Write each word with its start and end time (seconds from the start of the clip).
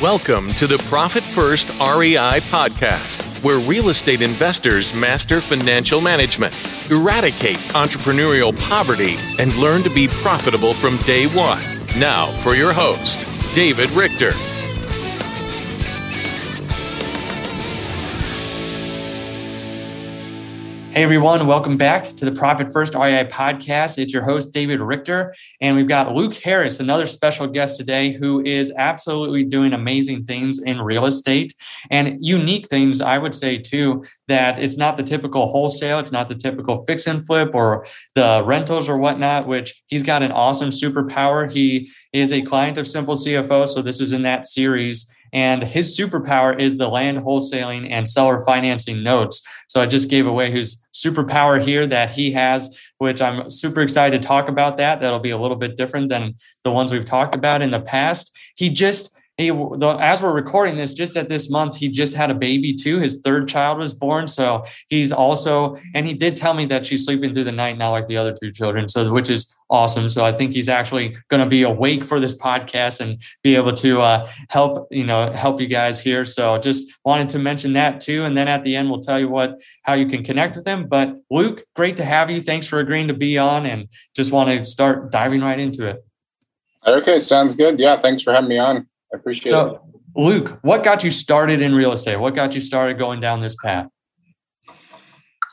Welcome 0.00 0.54
to 0.54 0.66
the 0.66 0.78
Profit 0.88 1.24
First 1.24 1.68
REI 1.78 2.40
podcast, 2.48 3.44
where 3.44 3.60
real 3.68 3.90
estate 3.90 4.22
investors 4.22 4.94
master 4.94 5.42
financial 5.42 6.00
management, 6.00 6.54
eradicate 6.90 7.58
entrepreneurial 7.76 8.58
poverty, 8.66 9.16
and 9.38 9.54
learn 9.56 9.82
to 9.82 9.90
be 9.90 10.08
profitable 10.08 10.72
from 10.72 10.96
day 10.98 11.26
one. 11.26 11.60
Now, 12.00 12.28
for 12.28 12.54
your 12.54 12.72
host, 12.72 13.28
David 13.52 13.90
Richter. 13.90 14.32
Hey 20.90 21.04
everyone, 21.04 21.46
welcome 21.46 21.76
back 21.76 22.16
to 22.16 22.24
the 22.24 22.32
Profit 22.32 22.72
First 22.72 22.96
REI 22.96 23.30
podcast. 23.30 23.96
It's 23.96 24.12
your 24.12 24.24
host, 24.24 24.52
David 24.52 24.80
Richter, 24.80 25.32
and 25.60 25.76
we've 25.76 25.86
got 25.86 26.16
Luke 26.16 26.34
Harris, 26.34 26.80
another 26.80 27.06
special 27.06 27.46
guest 27.46 27.76
today, 27.76 28.12
who 28.12 28.44
is 28.44 28.72
absolutely 28.76 29.44
doing 29.44 29.72
amazing 29.72 30.24
things 30.24 30.60
in 30.60 30.80
real 30.80 31.06
estate 31.06 31.54
and 31.92 32.18
unique 32.20 32.66
things, 32.66 33.00
I 33.00 33.18
would 33.18 33.36
say, 33.36 33.56
too, 33.56 34.04
that 34.26 34.58
it's 34.58 34.76
not 34.76 34.96
the 34.96 35.04
typical 35.04 35.52
wholesale, 35.52 36.00
it's 36.00 36.10
not 36.10 36.28
the 36.28 36.34
typical 36.34 36.84
fix 36.86 37.06
and 37.06 37.24
flip 37.24 37.54
or 37.54 37.86
the 38.16 38.42
rentals 38.44 38.88
or 38.88 38.98
whatnot, 38.98 39.46
which 39.46 39.80
he's 39.86 40.02
got 40.02 40.24
an 40.24 40.32
awesome 40.32 40.70
superpower. 40.70 41.48
He 41.48 41.88
is 42.12 42.32
a 42.32 42.42
client 42.42 42.78
of 42.78 42.88
Simple 42.88 43.14
CFO, 43.14 43.68
so 43.68 43.80
this 43.80 44.00
is 44.00 44.10
in 44.10 44.22
that 44.22 44.44
series 44.44 45.08
and 45.32 45.62
his 45.62 45.98
superpower 45.98 46.58
is 46.58 46.76
the 46.76 46.88
land 46.88 47.18
wholesaling 47.18 47.90
and 47.90 48.08
seller 48.08 48.44
financing 48.44 49.02
notes. 49.02 49.42
So 49.68 49.80
I 49.80 49.86
just 49.86 50.08
gave 50.08 50.26
away 50.26 50.50
his 50.50 50.86
superpower 50.92 51.62
here 51.62 51.86
that 51.86 52.10
he 52.10 52.32
has, 52.32 52.76
which 52.98 53.20
I'm 53.20 53.50
super 53.50 53.82
excited 53.82 54.20
to 54.20 54.26
talk 54.26 54.48
about 54.48 54.76
that. 54.78 55.00
That'll 55.00 55.20
be 55.20 55.30
a 55.30 55.38
little 55.38 55.56
bit 55.56 55.76
different 55.76 56.08
than 56.08 56.36
the 56.64 56.72
ones 56.72 56.92
we've 56.92 57.04
talked 57.04 57.34
about 57.34 57.62
in 57.62 57.70
the 57.70 57.80
past. 57.80 58.36
He 58.56 58.70
just 58.70 59.19
he, 59.40 59.48
as 59.50 60.22
we're 60.22 60.32
recording 60.32 60.76
this, 60.76 60.92
just 60.92 61.16
at 61.16 61.28
this 61.28 61.50
month, 61.50 61.76
he 61.76 61.88
just 61.88 62.14
had 62.14 62.30
a 62.30 62.34
baby 62.34 62.74
too. 62.74 63.00
His 63.00 63.20
third 63.20 63.48
child 63.48 63.78
was 63.78 63.94
born, 63.94 64.28
so 64.28 64.64
he's 64.88 65.12
also, 65.12 65.76
and 65.94 66.06
he 66.06 66.14
did 66.14 66.36
tell 66.36 66.54
me 66.54 66.66
that 66.66 66.84
she's 66.84 67.04
sleeping 67.04 67.32
through 67.32 67.44
the 67.44 67.52
night, 67.52 67.78
now 67.78 67.90
like 67.90 68.08
the 68.08 68.16
other 68.16 68.34
two 68.34 68.52
children. 68.52 68.88
So, 68.88 69.12
which 69.12 69.30
is 69.30 69.54
awesome. 69.70 70.10
So, 70.10 70.24
I 70.24 70.32
think 70.32 70.52
he's 70.52 70.68
actually 70.68 71.16
going 71.28 71.42
to 71.42 71.48
be 71.48 71.62
awake 71.62 72.04
for 72.04 72.20
this 72.20 72.36
podcast 72.36 73.00
and 73.00 73.22
be 73.42 73.56
able 73.56 73.72
to 73.74 74.00
uh, 74.00 74.30
help, 74.48 74.88
you 74.90 75.04
know, 75.04 75.32
help 75.32 75.60
you 75.60 75.66
guys 75.66 76.00
here. 76.00 76.24
So, 76.26 76.58
just 76.58 76.92
wanted 77.04 77.28
to 77.30 77.38
mention 77.38 77.72
that 77.72 78.00
too. 78.00 78.24
And 78.24 78.36
then 78.36 78.48
at 78.48 78.64
the 78.64 78.76
end, 78.76 78.90
we'll 78.90 79.00
tell 79.00 79.18
you 79.18 79.28
what 79.28 79.60
how 79.82 79.94
you 79.94 80.06
can 80.06 80.22
connect 80.22 80.56
with 80.56 80.66
him. 80.66 80.86
But 80.88 81.16
Luke, 81.30 81.64
great 81.74 81.96
to 81.96 82.04
have 82.04 82.30
you. 82.30 82.40
Thanks 82.40 82.66
for 82.66 82.78
agreeing 82.80 83.08
to 83.08 83.14
be 83.14 83.38
on, 83.38 83.66
and 83.66 83.88
just 84.14 84.32
want 84.32 84.50
to 84.50 84.64
start 84.64 85.10
diving 85.10 85.40
right 85.40 85.58
into 85.58 85.86
it. 85.86 86.04
Okay, 86.86 87.18
sounds 87.18 87.54
good. 87.54 87.78
Yeah, 87.78 88.00
thanks 88.00 88.22
for 88.22 88.32
having 88.32 88.48
me 88.48 88.58
on. 88.58 88.86
I 89.12 89.16
appreciate 89.16 89.52
so, 89.52 89.74
it. 89.74 89.80
Luke, 90.16 90.58
what 90.62 90.82
got 90.82 91.04
you 91.04 91.10
started 91.10 91.60
in 91.60 91.74
real 91.74 91.92
estate? 91.92 92.16
What 92.16 92.34
got 92.34 92.54
you 92.54 92.60
started 92.60 92.98
going 92.98 93.20
down 93.20 93.40
this 93.40 93.56
path? 93.62 93.86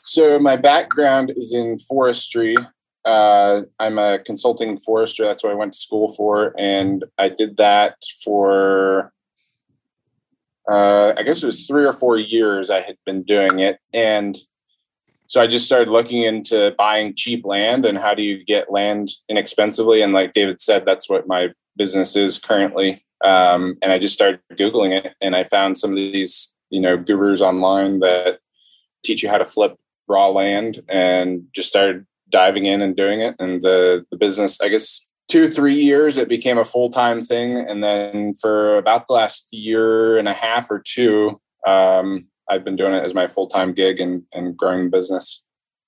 So 0.04 0.40
my 0.40 0.56
background 0.56 1.34
is 1.36 1.54
in 1.54 1.78
forestry. 1.80 2.56
Uh, 3.06 3.62
I'm 3.80 3.98
a 3.98 4.20
consulting 4.20 4.78
forester. 4.78 5.26
That's 5.26 5.44
what 5.44 5.52
I 5.52 5.56
went 5.56 5.74
to 5.74 5.80
school 5.80 6.10
for, 6.10 6.54
and 6.58 7.06
I 7.18 7.30
did 7.30 7.58
that 7.58 7.96
for 8.24 9.14
uh, 10.70 11.14
I 11.18 11.24
guess 11.24 11.42
it 11.42 11.46
was 11.46 11.66
three 11.66 11.86
or 11.86 11.94
four 11.94 12.18
years. 12.18 12.70
I 12.70 12.82
had 12.82 12.98
been 13.06 13.24
doing 13.24 13.60
it, 13.60 13.80
and 13.94 14.38
so 15.28 15.42
I 15.42 15.48
just 15.48 15.66
started 15.66 15.90
looking 15.90 16.24
into 16.24 16.74
buying 16.78 17.14
cheap 17.16 17.46
land 17.46 17.86
and 17.86 17.98
how 17.98 18.14
do 18.14 18.22
you 18.22 18.44
get 18.46 18.72
land 18.72 19.12
inexpensively. 19.28 20.02
And 20.02 20.14
like 20.14 20.32
David 20.32 20.62
said, 20.62 20.86
that's 20.86 21.10
what 21.10 21.28
my 21.28 21.50
business 21.76 22.16
is 22.16 22.40
currently. 22.40 23.06
Um, 23.24 23.78
and 23.82 23.92
I 23.92 24.00
just 24.00 24.14
started 24.14 24.40
Googling 24.54 24.98
it 24.98 25.14
and 25.22 25.36
I 25.36 25.44
found 25.44 25.78
some 25.78 25.92
of 25.92 25.96
these, 25.96 26.54
you 26.70 26.80
know, 26.80 26.98
gurus 26.98 27.42
online 27.42 28.00
that 28.00 28.40
teach 29.04 29.24
you 29.24 29.30
how 29.30 29.38
to 29.38 29.46
flip 29.46 29.76
raw 30.08 30.28
land 30.28 30.82
and 30.88 31.44
just 31.54 31.70
started 31.70 32.06
diving 32.30 32.66
in 32.66 32.82
and 32.82 32.96
doing 32.96 33.22
it. 33.22 33.36
And 33.40 33.62
the, 33.62 34.06
the 34.12 34.18
business, 34.18 34.62
I 34.62 34.70
guess, 34.70 35.06
two, 35.28 35.52
three 35.52 35.76
years, 35.76 36.18
it 36.18 36.30
became 36.30 36.58
a 36.58 36.66
full 36.66 36.90
time 36.90 37.22
thing. 37.22 37.58
And 37.58 37.84
then 37.84 38.34
for 38.36 38.78
about 38.78 39.08
the 39.08 39.14
last 39.14 39.50
year 39.52 40.18
and 40.18 40.28
a 40.28 40.34
half 40.34 40.70
or 40.70 40.80
two, 40.80 41.40
um, 41.66 42.28
I've 42.50 42.64
been 42.64 42.76
doing 42.76 42.94
it 42.94 43.04
as 43.04 43.14
my 43.14 43.28
full 43.28 43.48
time 43.48 43.74
gig 43.74 44.00
and, 44.00 44.24
and 44.34 44.56
growing 44.56 44.86
the 44.86 44.90
business. 44.90 45.42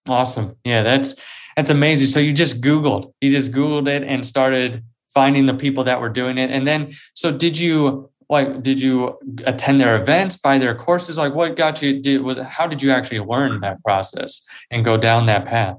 Awesome. 0.08 0.56
Yeah, 0.64 0.84
that's 0.84 1.16
that's 1.56 1.70
amazing. 1.70 2.08
So 2.08 2.20
you 2.20 2.34
just 2.34 2.62
Googled, 2.62 3.14
you 3.22 3.32
just 3.32 3.52
Googled 3.52 3.88
it 3.88 4.03
and 4.03 4.26
started 4.26 4.84
finding 5.14 5.46
the 5.46 5.53
people 5.53 5.84
that 5.86 6.00
were 6.02 6.09
doing 6.09 6.38
it. 6.38 6.52
And 6.52 6.68
then, 6.68 6.96
so 7.14 7.31
did 7.31 7.58
you 7.58 8.09
like, 8.30 8.62
did 8.62 8.80
you 8.80 9.18
attend 9.46 9.80
their 9.80 10.00
events, 10.00 10.38
buy 10.38 10.59
their 10.59 10.75
courses? 10.75 11.18
Like 11.18 11.34
what 11.34 11.56
got 11.56 11.81
you, 11.81 12.00
did, 12.00 12.22
was, 12.22 12.38
how 12.38 12.68
did 12.68 12.81
you 12.81 12.92
actually 12.92 13.22
learn 13.22 13.59
that 13.62 13.81
process 13.84 14.44
and 14.70 14.86
go 14.86 14.97
down 14.97 15.25
that 15.25 15.46
path? 15.46 15.78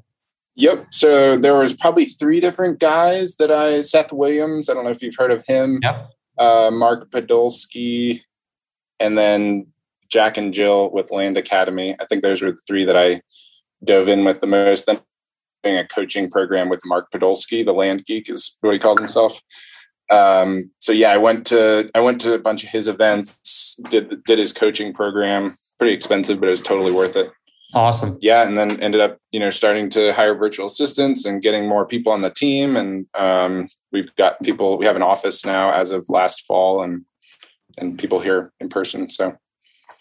Yep. 0.56 0.86
So 0.90 1.38
there 1.38 1.54
was 1.54 1.72
probably 1.72 2.06
three 2.06 2.40
different 2.40 2.80
guys 2.80 3.36
that 3.36 3.52
I, 3.52 3.82
Seth 3.82 4.12
Williams, 4.12 4.68
I 4.68 4.74
don't 4.74 4.84
know 4.84 4.90
if 4.90 5.00
you've 5.00 5.16
heard 5.16 5.30
of 5.30 5.44
him, 5.46 5.78
yep. 5.80 6.10
uh, 6.38 6.70
Mark 6.72 7.08
Podolsky, 7.10 8.22
and 8.98 9.16
then 9.16 9.68
Jack 10.08 10.36
and 10.36 10.52
Jill 10.52 10.90
with 10.90 11.12
Land 11.12 11.38
Academy. 11.38 11.94
I 12.00 12.04
think 12.06 12.22
those 12.22 12.42
were 12.42 12.50
the 12.50 12.60
three 12.66 12.84
that 12.84 12.96
I 12.96 13.22
dove 13.84 14.08
in 14.08 14.24
with 14.24 14.40
the 14.40 14.48
most. 14.48 14.86
Then 14.86 15.00
a 15.64 15.86
coaching 15.86 16.30
program 16.30 16.68
with 16.68 16.80
Mark 16.84 17.10
Podolsky, 17.12 17.64
the 17.64 17.72
land 17.72 18.04
geek 18.06 18.30
is 18.30 18.56
what 18.60 18.72
he 18.72 18.78
calls 18.78 18.98
himself. 18.98 19.40
Um, 20.10 20.70
so 20.78 20.92
yeah, 20.92 21.12
I 21.12 21.16
went 21.16 21.46
to 21.48 21.90
I 21.94 22.00
went 22.00 22.20
to 22.22 22.34
a 22.34 22.38
bunch 22.38 22.64
of 22.64 22.70
his 22.70 22.88
events, 22.88 23.78
did 23.90 24.22
did 24.24 24.38
his 24.38 24.52
coaching 24.52 24.92
program. 24.92 25.54
Pretty 25.78 25.94
expensive, 25.94 26.40
but 26.40 26.48
it 26.48 26.50
was 26.50 26.60
totally 26.60 26.92
worth 26.92 27.16
it. 27.16 27.30
Awesome. 27.74 28.18
Yeah, 28.20 28.46
and 28.46 28.58
then 28.58 28.80
ended 28.80 29.00
up 29.00 29.18
you 29.30 29.38
know 29.38 29.50
starting 29.50 29.88
to 29.90 30.12
hire 30.12 30.34
virtual 30.34 30.66
assistants 30.66 31.24
and 31.24 31.42
getting 31.42 31.68
more 31.68 31.86
people 31.86 32.12
on 32.12 32.22
the 32.22 32.30
team, 32.30 32.76
and 32.76 33.06
um, 33.16 33.68
we've 33.92 34.14
got 34.16 34.42
people. 34.42 34.78
We 34.78 34.86
have 34.86 34.96
an 34.96 35.02
office 35.02 35.44
now 35.44 35.72
as 35.72 35.92
of 35.92 36.04
last 36.08 36.44
fall, 36.46 36.82
and 36.82 37.04
and 37.78 37.98
people 37.98 38.18
here 38.18 38.52
in 38.58 38.68
person. 38.68 39.08
So 39.10 39.36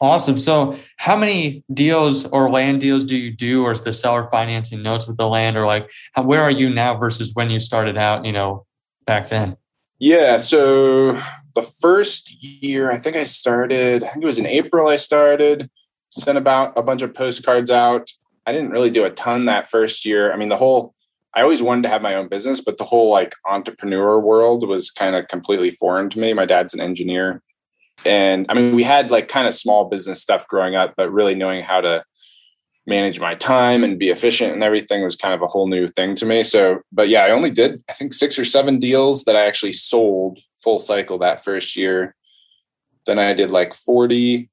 Awesome. 0.01 0.39
So, 0.39 0.77
how 0.97 1.17
many 1.17 1.63
deals 1.73 2.25
or 2.25 2.49
land 2.49 2.79
deals 2.79 3.03
do 3.03 3.17
you 3.17 3.35
do, 3.35 3.63
or 3.63 3.73
is 3.73 3.81
the 3.81 3.91
seller 3.91 4.29
financing 4.31 4.81
notes 4.81 5.07
with 5.07 5.17
the 5.17 5.27
land, 5.27 5.57
or 5.57 5.65
like 5.65 5.89
how, 6.13 6.23
where 6.23 6.41
are 6.41 6.51
you 6.51 6.69
now 6.69 6.97
versus 6.97 7.31
when 7.33 7.49
you 7.49 7.59
started 7.59 7.97
out? 7.97 8.23
You 8.23 8.31
know, 8.31 8.65
back 9.05 9.27
then. 9.27 9.57
Yeah. 9.99 10.37
So 10.37 11.19
the 11.53 11.61
first 11.61 12.41
year, 12.41 12.89
I 12.89 12.97
think 12.97 13.17
I 13.17 13.25
started. 13.25 14.03
I 14.03 14.07
think 14.07 14.23
it 14.23 14.27
was 14.27 14.39
in 14.39 14.45
April. 14.45 14.87
I 14.87 14.95
started 14.95 15.69
sent 16.11 16.37
about 16.37 16.77
a 16.77 16.81
bunch 16.81 17.01
of 17.01 17.13
postcards 17.13 17.69
out. 17.69 18.09
I 18.45 18.53
didn't 18.53 18.71
really 18.71 18.89
do 18.89 19.03
a 19.03 19.11
ton 19.11 19.45
that 19.45 19.69
first 19.69 20.05
year. 20.05 20.31
I 20.31 20.37
mean, 20.37 20.49
the 20.49 20.57
whole. 20.57 20.95
I 21.35 21.41
always 21.43 21.61
wanted 21.61 21.83
to 21.83 21.89
have 21.89 22.01
my 22.01 22.16
own 22.16 22.27
business, 22.27 22.59
but 22.59 22.79
the 22.79 22.85
whole 22.85 23.11
like 23.11 23.35
entrepreneur 23.47 24.19
world 24.19 24.67
was 24.67 24.89
kind 24.89 25.16
of 25.16 25.27
completely 25.27 25.69
foreign 25.69 26.09
to 26.09 26.19
me. 26.19 26.33
My 26.33 26.45
dad's 26.45 26.73
an 26.73 26.79
engineer 26.79 27.43
and 28.05 28.45
I 28.49 28.53
mean, 28.53 28.75
we 28.75 28.83
had 28.83 29.11
like 29.11 29.27
kind 29.27 29.47
of 29.47 29.53
small 29.53 29.85
business 29.85 30.21
stuff 30.21 30.47
growing 30.47 30.75
up, 30.75 30.93
but 30.95 31.11
really 31.11 31.35
knowing 31.35 31.63
how 31.63 31.81
to 31.81 32.03
manage 32.87 33.19
my 33.19 33.35
time 33.35 33.83
and 33.83 33.99
be 33.99 34.09
efficient 34.09 34.53
and 34.53 34.63
everything 34.63 35.03
was 35.03 35.15
kind 35.15 35.33
of 35.33 35.41
a 35.41 35.47
whole 35.47 35.67
new 35.67 35.87
thing 35.87 36.15
to 36.15 36.25
me. 36.25 36.43
So, 36.43 36.81
but 36.91 37.07
yeah, 37.07 37.21
I 37.21 37.31
only 37.31 37.51
did, 37.51 37.83
I 37.89 37.93
think, 37.93 38.13
six 38.13 38.39
or 38.39 38.45
seven 38.45 38.79
deals 38.79 39.23
that 39.25 39.35
I 39.35 39.45
actually 39.45 39.73
sold 39.73 40.39
full 40.63 40.79
cycle 40.79 41.17
that 41.19 41.43
first 41.43 41.75
year. 41.75 42.15
Then 43.05 43.19
I 43.19 43.33
did 43.33 43.51
like 43.51 43.73
40. 43.73 44.49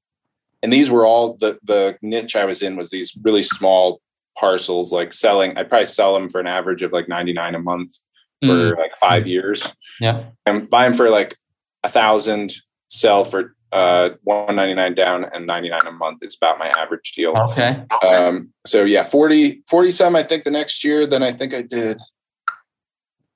And 0.63 0.71
these 0.71 0.89
were 0.89 1.05
all 1.05 1.37
the 1.37 1.59
the 1.63 1.97
niche 2.01 2.35
I 2.35 2.45
was 2.45 2.61
in 2.61 2.75
was 2.75 2.89
these 2.89 3.17
really 3.23 3.43
small 3.43 4.01
parcels, 4.37 4.91
like 4.91 5.13
selling. 5.13 5.57
I'd 5.57 5.69
probably 5.69 5.85
sell 5.85 6.13
them 6.13 6.29
for 6.29 6.39
an 6.39 6.47
average 6.47 6.83
of 6.83 6.91
like 6.91 7.07
99 7.07 7.55
a 7.55 7.59
month 7.59 7.99
for 8.43 8.49
mm. 8.49 8.77
like 8.77 8.95
five 8.97 9.27
years. 9.27 9.71
Yeah. 9.99 10.25
And 10.45 10.69
buy 10.69 10.83
them 10.83 10.93
for 10.93 11.09
like 11.09 11.35
a 11.83 11.89
thousand, 11.89 12.55
sell 12.87 13.25
for 13.25 13.55
uh 13.73 14.11
199 14.23 14.95
down 14.95 15.25
and 15.25 15.45
99 15.45 15.81
a 15.85 15.91
month 15.91 16.23
is 16.23 16.35
about 16.35 16.57
my 16.57 16.69
average 16.69 17.11
deal. 17.13 17.35
Okay. 17.35 17.83
Um 18.01 18.49
so 18.65 18.85
yeah 18.85 19.03
40 19.03 19.63
40 19.69 19.91
some 19.91 20.15
i 20.15 20.23
think 20.23 20.45
the 20.45 20.51
next 20.51 20.83
year. 20.83 21.05
Then 21.05 21.21
i 21.21 21.31
think 21.31 21.53
i 21.53 21.61
did 21.61 21.99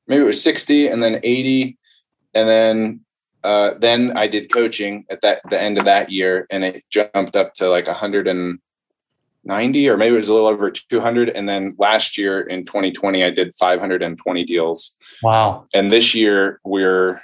maybe 0.07 0.23
it 0.23 0.27
was 0.27 0.41
60 0.41 0.87
and 0.87 1.03
then 1.03 1.19
80 1.21 1.77
and 2.33 2.47
then 2.47 3.01
uh 3.43 3.71
then 3.77 4.17
i 4.17 4.27
did 4.27 4.51
coaching 4.51 5.05
at 5.09 5.21
that 5.21 5.41
the 5.49 5.59
end 5.59 5.77
of 5.77 5.85
that 5.85 6.11
year 6.11 6.47
and 6.49 6.63
it 6.63 6.83
jumped 6.89 7.35
up 7.35 7.53
to 7.55 7.69
like 7.69 7.87
190 7.87 9.89
or 9.89 9.97
maybe 9.97 10.15
it 10.15 10.17
was 10.17 10.29
a 10.29 10.33
little 10.33 10.47
over 10.47 10.71
200 10.71 11.29
and 11.29 11.49
then 11.49 11.75
last 11.77 12.17
year 12.17 12.41
in 12.41 12.63
2020 12.63 13.23
i 13.23 13.29
did 13.29 13.53
520 13.55 14.45
deals. 14.45 14.95
Wow. 15.23 15.67
And 15.73 15.91
this 15.91 16.15
year 16.15 16.61
we're 16.63 17.21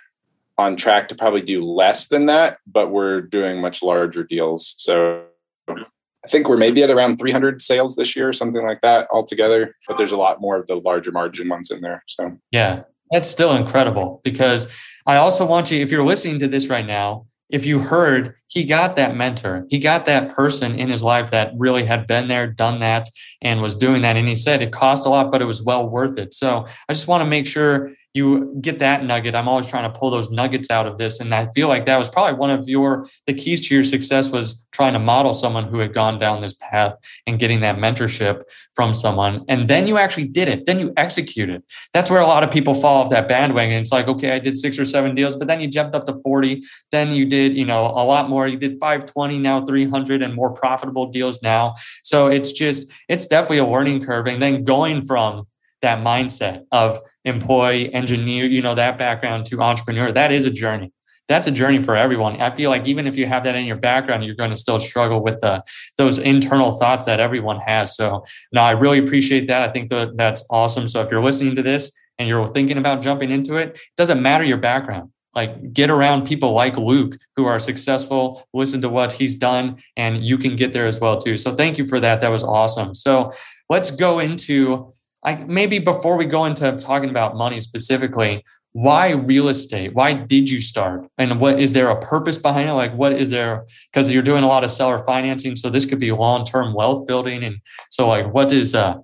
on 0.57 0.75
track 0.75 1.09
to 1.09 1.15
probably 1.15 1.41
do 1.41 1.63
less 1.63 2.07
than 2.07 2.25
that, 2.27 2.57
but 2.65 2.91
we're 2.91 3.21
doing 3.21 3.61
much 3.61 3.83
larger 3.83 4.23
deals. 4.23 4.75
So 4.77 5.23
I 5.69 6.29
think 6.29 6.49
we're 6.49 6.57
maybe 6.57 6.83
at 6.83 6.89
around 6.89 7.17
300 7.17 7.61
sales 7.61 7.95
this 7.95 8.15
year, 8.15 8.29
or 8.29 8.33
something 8.33 8.65
like 8.65 8.81
that 8.81 9.07
altogether. 9.11 9.75
But 9.87 9.97
there's 9.97 10.11
a 10.11 10.17
lot 10.17 10.41
more 10.41 10.57
of 10.57 10.67
the 10.67 10.75
larger 10.75 11.11
margin 11.11 11.47
ones 11.47 11.71
in 11.71 11.81
there. 11.81 12.03
So 12.07 12.37
yeah, 12.51 12.83
that's 13.11 13.29
still 13.29 13.55
incredible 13.55 14.21
because 14.23 14.67
I 15.05 15.17
also 15.17 15.45
want 15.45 15.71
you, 15.71 15.79
if 15.79 15.91
you're 15.91 16.05
listening 16.05 16.39
to 16.39 16.47
this 16.47 16.67
right 16.67 16.85
now 16.85 17.27
if 17.49 17.65
you 17.65 17.79
heard 17.79 18.35
he 18.47 18.65
got 18.65 18.95
that 18.95 19.15
mentor, 19.15 19.65
he 19.69 19.79
got 19.79 20.05
that 20.05 20.31
person 20.31 20.77
in 20.77 20.89
his 20.89 21.01
life 21.01 21.31
that 21.31 21.51
really 21.55 21.85
had 21.85 22.07
been 22.07 22.27
there, 22.27 22.47
done 22.47 22.79
that, 22.79 23.09
and 23.41 23.61
was 23.61 23.75
doing 23.75 24.01
that. 24.01 24.17
And 24.17 24.27
he 24.27 24.35
said 24.35 24.61
it 24.61 24.71
cost 24.71 25.05
a 25.05 25.09
lot, 25.09 25.31
but 25.31 25.41
it 25.41 25.45
was 25.45 25.63
well 25.63 25.87
worth 25.87 26.17
it. 26.17 26.33
So 26.33 26.67
I 26.89 26.93
just 26.93 27.07
want 27.07 27.21
to 27.21 27.25
make 27.25 27.47
sure 27.47 27.91
you 28.13 28.57
get 28.61 28.79
that 28.79 29.03
nugget. 29.03 29.35
I'm 29.35 29.47
always 29.47 29.67
trying 29.67 29.91
to 29.91 29.97
pull 29.97 30.09
those 30.09 30.31
nuggets 30.31 30.71
out 30.71 30.87
of 30.87 30.97
this. 30.97 31.19
And 31.19 31.33
I 31.33 31.49
feel 31.53 31.67
like 31.67 31.85
that 31.85 31.97
was 31.97 32.09
probably 32.09 32.37
one 32.37 32.49
of 32.49 32.67
your 32.67 33.07
the 33.27 33.33
keys 33.33 33.67
to 33.67 33.75
your 33.75 33.83
success 33.83 34.29
was 34.29 34.65
trying 34.71 34.93
to 34.93 34.99
model 34.99 35.33
someone 35.33 35.65
who 35.65 35.79
had 35.79 35.93
gone 35.93 36.19
down 36.19 36.41
this 36.41 36.53
path 36.53 36.95
and 37.25 37.39
getting 37.39 37.59
that 37.59 37.77
mentorship 37.77 38.43
from 38.75 38.93
someone. 38.93 39.43
And 39.47 39.67
then 39.67 39.87
you 39.87 39.97
actually 39.97 40.27
did 40.27 40.47
it. 40.47 40.65
Then 40.65 40.79
you 40.79 40.93
executed. 40.97 41.63
That's 41.93 42.09
where 42.09 42.21
a 42.21 42.27
lot 42.27 42.43
of 42.43 42.51
people 42.51 42.73
fall 42.73 43.03
off 43.03 43.09
that 43.11 43.27
bandwagon. 43.27 43.81
It's 43.81 43.91
like, 43.91 44.07
okay, 44.07 44.31
I 44.31 44.39
did 44.39 44.57
six 44.57 44.79
or 44.79 44.85
seven 44.85 45.15
deals, 45.15 45.35
but 45.35 45.47
then 45.47 45.59
you 45.59 45.67
jumped 45.67 45.95
up 45.95 46.05
to 46.07 46.19
40. 46.23 46.63
Then 46.91 47.11
you 47.11 47.25
did, 47.25 47.55
you 47.55 47.65
know, 47.65 47.85
a 47.85 48.05
lot 48.05 48.29
more. 48.29 48.47
You 48.47 48.57
did 48.57 48.79
520, 48.79 49.39
now 49.39 49.65
300 49.65 50.21
and 50.21 50.33
more 50.33 50.51
profitable 50.51 51.07
deals 51.07 51.41
now. 51.41 51.75
So 52.03 52.27
it's 52.27 52.51
just, 52.51 52.89
it's 53.09 53.27
definitely 53.27 53.59
a 53.59 53.65
learning 53.65 54.05
curve. 54.05 54.27
And 54.27 54.41
then 54.41 54.63
going 54.63 55.05
from 55.05 55.47
that 55.81 55.99
mindset 55.99 56.65
of 56.71 56.99
employee, 57.27 57.93
engineer, 57.93 58.45
you 58.45 58.61
know, 58.61 58.75
that 58.75 58.97
background 58.97 59.45
to 59.47 59.61
entrepreneur, 59.61 60.11
that 60.11 60.31
is 60.31 60.45
a 60.45 60.51
journey. 60.51 60.91
That's 61.27 61.47
a 61.47 61.51
journey 61.51 61.83
for 61.83 61.95
everyone. 61.95 62.39
I 62.41 62.55
feel 62.55 62.69
like 62.69 62.87
even 62.87 63.05
if 63.05 63.17
you 63.17 63.25
have 63.25 63.43
that 63.43 63.55
in 63.55 63.65
your 63.65 63.75
background, 63.75 64.23
you're 64.23 64.35
going 64.35 64.49
to 64.49 64.55
still 64.55 64.79
struggle 64.79 65.21
with 65.21 65.41
the 65.41 65.61
those 65.97 66.19
internal 66.19 66.77
thoughts 66.77 67.05
that 67.05 67.19
everyone 67.19 67.59
has. 67.59 67.97
So, 67.97 68.23
no, 68.53 68.61
I 68.61 68.71
really 68.71 68.99
appreciate 68.99 69.47
that. 69.47 69.61
I 69.61 69.71
think 69.71 69.89
that 69.89 70.15
that's 70.15 70.45
awesome. 70.49 70.87
So, 70.87 71.01
if 71.01 71.11
you're 71.11 71.23
listening 71.23 71.55
to 71.55 71.63
this 71.63 71.91
and 72.17 72.29
you're 72.29 72.47
thinking 72.47 72.77
about 72.77 73.01
jumping 73.01 73.29
into 73.29 73.55
it, 73.55 73.69
it 73.75 73.79
doesn't 73.97 74.21
matter 74.21 74.45
your 74.45 74.57
background 74.57 75.11
like 75.37 75.71
get 75.71 75.91
around 75.91 76.25
people 76.25 76.51
like 76.53 76.75
Luke 76.77 77.19
who 77.35 77.45
are 77.45 77.59
successful, 77.59 78.43
listen 78.55 78.81
to 78.81 78.89
what 78.89 79.11
he's 79.11 79.35
done, 79.35 79.77
and 79.95 80.25
you 80.25 80.35
can 80.35 80.55
get 80.55 80.73
there 80.73 80.87
as 80.87 80.99
well 80.99 81.21
too. 81.21 81.37
So 81.37 81.53
thank 81.53 81.77
you 81.77 81.87
for 81.87 81.99
that. 81.99 82.21
That 82.21 82.31
was 82.31 82.43
awesome. 82.43 82.95
So 82.95 83.31
let's 83.69 83.91
go 83.91 84.17
into 84.17 84.91
like 85.23 85.47
maybe 85.47 85.79
before 85.79 86.17
we 86.17 86.25
go 86.25 86.45
into 86.45 86.71
talking 86.77 87.09
about 87.09 87.35
money 87.35 87.59
specifically, 87.59 88.43
why 88.73 89.09
real 89.09 89.49
estate? 89.49 89.95
Why 89.95 90.13
did 90.13 90.49
you 90.49 90.61
start? 90.61 91.09
And 91.17 91.39
what 91.39 91.59
is 91.59 91.73
there 91.73 91.89
a 91.89 91.99
purpose 91.99 92.37
behind 92.37 92.69
it? 92.69 92.73
Like, 92.73 92.93
what 92.93 93.13
is 93.13 93.31
there? 93.31 93.65
Because 93.91 94.11
you're 94.11 94.21
doing 94.21 94.43
a 94.43 94.47
lot 94.47 94.63
of 94.63 94.69
seller 94.69 95.03
financing, 95.03 95.55
so 95.55 95.69
this 95.69 95.85
could 95.85 95.99
be 95.99 96.11
long 96.11 96.45
term 96.45 96.73
wealth 96.73 97.07
building. 97.07 97.43
And 97.43 97.57
so, 97.89 98.07
like, 98.07 98.31
what 98.31 98.51
is 98.51 98.75
uh, 98.75 98.97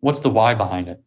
what's 0.00 0.20
the 0.20 0.30
why 0.30 0.54
behind 0.54 0.88
it? 0.88 1.02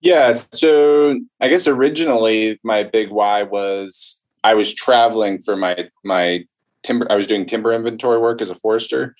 Yeah, 0.00 0.32
so 0.52 1.20
I 1.40 1.48
guess 1.48 1.66
originally 1.66 2.60
my 2.62 2.84
big 2.84 3.10
why 3.10 3.42
was 3.42 4.22
I 4.44 4.54
was 4.54 4.72
traveling 4.72 5.40
for 5.40 5.56
my 5.56 5.88
my 6.04 6.44
timber. 6.84 7.10
I 7.10 7.16
was 7.16 7.26
doing 7.26 7.44
timber 7.44 7.72
inventory 7.72 8.18
work 8.18 8.40
as 8.40 8.50
a 8.50 8.54
forester, 8.54 9.16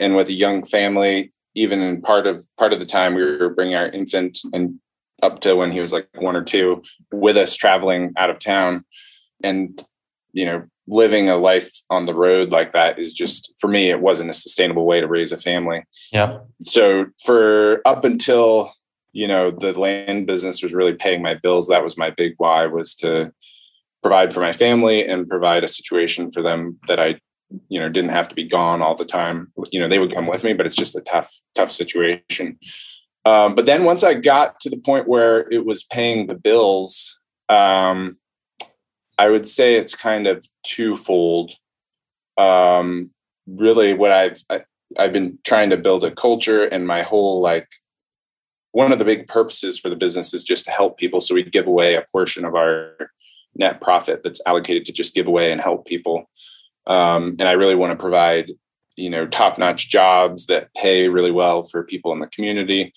and 0.00 0.16
with 0.16 0.28
a 0.28 0.32
young 0.32 0.64
family, 0.64 1.32
even 1.56 1.80
in 1.80 2.00
part 2.00 2.26
of 2.26 2.44
part 2.56 2.72
of 2.72 2.78
the 2.78 2.86
time 2.86 3.14
we 3.14 3.22
were 3.22 3.50
bringing 3.50 3.74
our 3.74 3.88
infant 3.88 4.38
and 4.52 4.78
up 5.22 5.40
to 5.40 5.56
when 5.56 5.72
he 5.72 5.80
was 5.80 5.92
like 5.92 6.08
one 6.18 6.36
or 6.36 6.44
two 6.44 6.82
with 7.10 7.36
us 7.36 7.56
traveling 7.56 8.12
out 8.16 8.30
of 8.30 8.38
town. 8.38 8.84
And 9.42 9.82
you 10.32 10.44
know 10.44 10.64
living 10.88 11.28
a 11.28 11.36
life 11.36 11.82
on 11.90 12.06
the 12.06 12.14
road 12.14 12.52
like 12.52 12.70
that 12.70 12.96
is 12.98 13.12
just 13.12 13.52
for 13.58 13.66
me 13.66 13.90
it 13.90 14.00
wasn't 14.00 14.30
a 14.30 14.34
sustainable 14.34 14.86
way 14.86 15.00
to 15.00 15.08
raise 15.08 15.32
a 15.32 15.36
family. 15.36 15.82
Yeah. 16.12 16.38
So 16.62 17.06
for 17.24 17.80
up 17.84 18.04
until 18.04 18.72
you 19.16 19.26
know 19.26 19.50
the 19.50 19.72
land 19.80 20.26
business 20.26 20.62
was 20.62 20.74
really 20.74 20.92
paying 20.92 21.22
my 21.22 21.34
bills 21.34 21.68
that 21.68 21.82
was 21.82 21.96
my 21.96 22.10
big 22.10 22.34
why 22.36 22.66
was 22.66 22.94
to 22.96 23.32
provide 24.02 24.32
for 24.32 24.40
my 24.40 24.52
family 24.52 25.04
and 25.06 25.28
provide 25.28 25.64
a 25.64 25.68
situation 25.68 26.30
for 26.30 26.42
them 26.42 26.78
that 26.86 27.00
i 27.00 27.18
you 27.68 27.80
know 27.80 27.88
didn't 27.88 28.10
have 28.10 28.28
to 28.28 28.34
be 28.34 28.44
gone 28.44 28.82
all 28.82 28.94
the 28.94 29.04
time. 29.04 29.52
You 29.70 29.80
know 29.80 29.88
they 29.88 29.98
would 29.98 30.14
come 30.14 30.26
with 30.26 30.44
me 30.44 30.52
but 30.52 30.66
it's 30.66 30.74
just 30.74 30.96
a 30.96 31.00
tough 31.00 31.32
tough 31.54 31.70
situation. 31.70 32.58
Um, 33.24 33.56
but 33.56 33.66
then 33.66 33.82
once 33.82 34.04
i 34.04 34.14
got 34.14 34.60
to 34.60 34.70
the 34.70 34.76
point 34.76 35.08
where 35.08 35.50
it 35.50 35.66
was 35.66 35.82
paying 35.82 36.28
the 36.28 36.36
bills 36.36 37.18
um, 37.48 38.18
i 39.18 39.28
would 39.28 39.46
say 39.46 39.74
it's 39.74 39.94
kind 39.94 40.26
of 40.26 40.46
twofold. 40.64 41.52
Um, 42.38 43.10
really 43.48 43.94
what 43.94 44.10
i've 44.12 44.38
I, 44.50 44.60
i've 44.98 45.12
been 45.12 45.38
trying 45.44 45.70
to 45.70 45.76
build 45.76 46.04
a 46.04 46.10
culture 46.10 46.64
and 46.64 46.86
my 46.86 47.02
whole 47.02 47.40
like 47.40 47.68
one 48.76 48.92
of 48.92 48.98
the 48.98 49.06
big 49.06 49.26
purposes 49.26 49.78
for 49.78 49.88
the 49.88 49.96
business 49.96 50.34
is 50.34 50.44
just 50.44 50.66
to 50.66 50.70
help 50.70 50.98
people. 50.98 51.22
So 51.22 51.34
we 51.34 51.42
give 51.42 51.66
away 51.66 51.94
a 51.94 52.04
portion 52.12 52.44
of 52.44 52.54
our 52.54 53.10
net 53.54 53.80
profit 53.80 54.20
that's 54.22 54.42
allocated 54.46 54.84
to 54.84 54.92
just 54.92 55.14
give 55.14 55.26
away 55.26 55.50
and 55.50 55.62
help 55.62 55.86
people 55.86 56.28
um, 56.86 57.36
and 57.38 57.48
I 57.48 57.52
really 57.52 57.74
want 57.74 57.92
to 57.92 58.02
provide, 58.02 58.52
you 58.96 59.10
know, 59.10 59.26
top 59.26 59.58
notch 59.58 59.88
jobs 59.88 60.46
that 60.46 60.72
pay 60.74 61.08
really 61.08 61.30
well 61.30 61.62
for 61.62 61.82
people 61.82 62.12
in 62.12 62.20
the 62.20 62.26
community. 62.28 62.92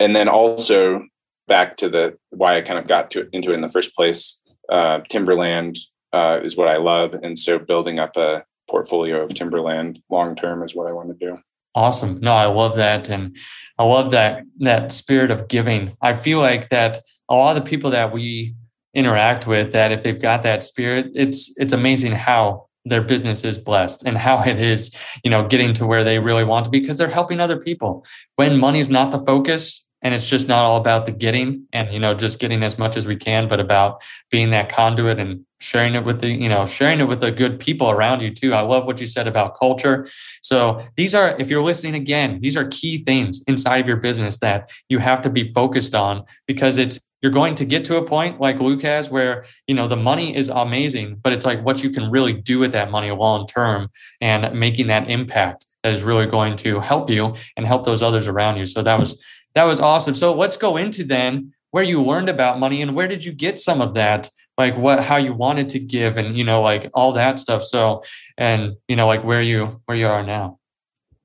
And 0.00 0.14
then 0.14 0.28
also 0.28 1.02
back 1.48 1.76
to 1.78 1.88
the 1.88 2.16
why 2.30 2.56
I 2.56 2.60
kind 2.60 2.78
of 2.78 2.86
got 2.86 3.10
to 3.12 3.28
into 3.32 3.50
it 3.50 3.54
in 3.54 3.62
the 3.62 3.68
first 3.68 3.96
place. 3.96 4.40
Uh, 4.68 5.00
timberland 5.08 5.78
uh, 6.12 6.40
is 6.42 6.56
what 6.56 6.68
I 6.68 6.76
love, 6.76 7.14
and 7.14 7.38
so 7.38 7.58
building 7.58 7.98
up 7.98 8.16
a 8.16 8.44
portfolio 8.70 9.22
of 9.22 9.34
timberland 9.34 10.00
long 10.10 10.36
term 10.36 10.62
is 10.62 10.74
what 10.74 10.86
I 10.86 10.92
want 10.92 11.08
to 11.08 11.26
do. 11.26 11.38
Awesome. 11.74 12.20
No, 12.20 12.32
I 12.32 12.46
love 12.46 12.76
that, 12.76 13.08
and 13.08 13.36
I 13.78 13.84
love 13.84 14.10
that 14.10 14.42
that 14.58 14.92
spirit 14.92 15.30
of 15.30 15.48
giving. 15.48 15.96
I 16.02 16.14
feel 16.14 16.38
like 16.38 16.68
that 16.68 17.00
a 17.30 17.34
lot 17.34 17.56
of 17.56 17.64
the 17.64 17.68
people 17.68 17.90
that 17.90 18.12
we 18.12 18.54
interact 18.94 19.46
with, 19.46 19.72
that 19.72 19.92
if 19.92 20.02
they've 20.02 20.20
got 20.20 20.42
that 20.42 20.64
spirit, 20.64 21.06
it's 21.14 21.54
it's 21.56 21.72
amazing 21.72 22.12
how 22.12 22.67
their 22.88 23.02
business 23.02 23.44
is 23.44 23.58
blessed 23.58 24.04
and 24.04 24.18
how 24.18 24.42
it 24.42 24.58
is, 24.58 24.94
you 25.24 25.30
know, 25.30 25.46
getting 25.46 25.74
to 25.74 25.86
where 25.86 26.04
they 26.04 26.18
really 26.18 26.44
want 26.44 26.64
to 26.64 26.70
be 26.70 26.80
because 26.80 26.98
they're 26.98 27.08
helping 27.08 27.40
other 27.40 27.58
people. 27.58 28.04
When 28.36 28.58
money's 28.58 28.90
not 28.90 29.10
the 29.10 29.18
focus 29.24 29.84
and 30.02 30.14
it's 30.14 30.26
just 30.26 30.48
not 30.48 30.64
all 30.64 30.76
about 30.76 31.06
the 31.06 31.12
getting 31.12 31.66
and 31.72 31.92
you 31.92 31.98
know 31.98 32.14
just 32.14 32.38
getting 32.38 32.62
as 32.62 32.78
much 32.78 32.96
as 32.96 33.06
we 33.06 33.16
can 33.16 33.48
but 33.48 33.60
about 33.60 34.02
being 34.30 34.50
that 34.50 34.70
conduit 34.70 35.18
and 35.18 35.44
sharing 35.60 35.94
it 35.94 36.04
with 36.04 36.20
the 36.20 36.28
you 36.28 36.48
know 36.48 36.66
sharing 36.66 37.00
it 37.00 37.08
with 37.08 37.20
the 37.20 37.30
good 37.30 37.58
people 37.58 37.90
around 37.90 38.20
you 38.20 38.32
too 38.32 38.54
i 38.54 38.60
love 38.60 38.86
what 38.86 39.00
you 39.00 39.06
said 39.06 39.26
about 39.26 39.58
culture 39.58 40.08
so 40.42 40.82
these 40.96 41.14
are 41.14 41.36
if 41.38 41.50
you're 41.50 41.62
listening 41.62 41.94
again 41.94 42.40
these 42.40 42.56
are 42.56 42.66
key 42.68 43.02
things 43.04 43.42
inside 43.46 43.78
of 43.78 43.88
your 43.88 43.96
business 43.96 44.38
that 44.38 44.70
you 44.88 44.98
have 44.98 45.20
to 45.22 45.30
be 45.30 45.52
focused 45.52 45.94
on 45.94 46.24
because 46.46 46.78
it's 46.78 47.00
you're 47.22 47.32
going 47.32 47.54
to 47.56 47.64
get 47.64 47.84
to 47.86 47.96
a 47.96 48.04
point 48.04 48.40
like 48.40 48.60
Luke 48.60 48.82
has 48.82 49.10
where, 49.10 49.44
you 49.66 49.74
know, 49.74 49.88
the 49.88 49.96
money 49.96 50.36
is 50.36 50.48
amazing, 50.48 51.16
but 51.16 51.32
it's 51.32 51.44
like 51.44 51.64
what 51.64 51.82
you 51.82 51.90
can 51.90 52.10
really 52.10 52.32
do 52.32 52.58
with 52.58 52.72
that 52.72 52.90
money 52.90 53.10
long 53.10 53.46
term 53.46 53.90
and 54.20 54.58
making 54.58 54.86
that 54.86 55.10
impact 55.10 55.66
that 55.82 55.92
is 55.92 56.02
really 56.02 56.26
going 56.26 56.56
to 56.58 56.80
help 56.80 57.10
you 57.10 57.34
and 57.56 57.66
help 57.66 57.84
those 57.84 58.02
others 58.02 58.28
around 58.28 58.56
you. 58.56 58.66
So 58.66 58.82
that 58.82 58.98
was 58.98 59.22
that 59.54 59.64
was 59.64 59.80
awesome. 59.80 60.14
So 60.14 60.34
let's 60.34 60.56
go 60.56 60.76
into 60.76 61.04
then 61.04 61.52
where 61.70 61.84
you 61.84 62.02
learned 62.02 62.28
about 62.28 62.58
money 62.58 62.82
and 62.82 62.94
where 62.94 63.08
did 63.08 63.24
you 63.24 63.32
get 63.32 63.58
some 63.58 63.80
of 63.80 63.94
that? 63.94 64.30
Like 64.56 64.76
what 64.76 65.02
how 65.02 65.16
you 65.16 65.32
wanted 65.32 65.68
to 65.70 65.78
give 65.80 66.18
and 66.18 66.36
you 66.36 66.44
know, 66.44 66.62
like 66.62 66.90
all 66.94 67.12
that 67.12 67.38
stuff. 67.40 67.64
So 67.64 68.04
and 68.36 68.74
you 68.86 68.96
know, 68.96 69.06
like 69.06 69.24
where 69.24 69.42
you 69.42 69.80
where 69.86 69.96
you 69.96 70.06
are 70.06 70.22
now. 70.22 70.58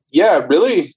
Yeah, 0.10 0.46
really 0.48 0.96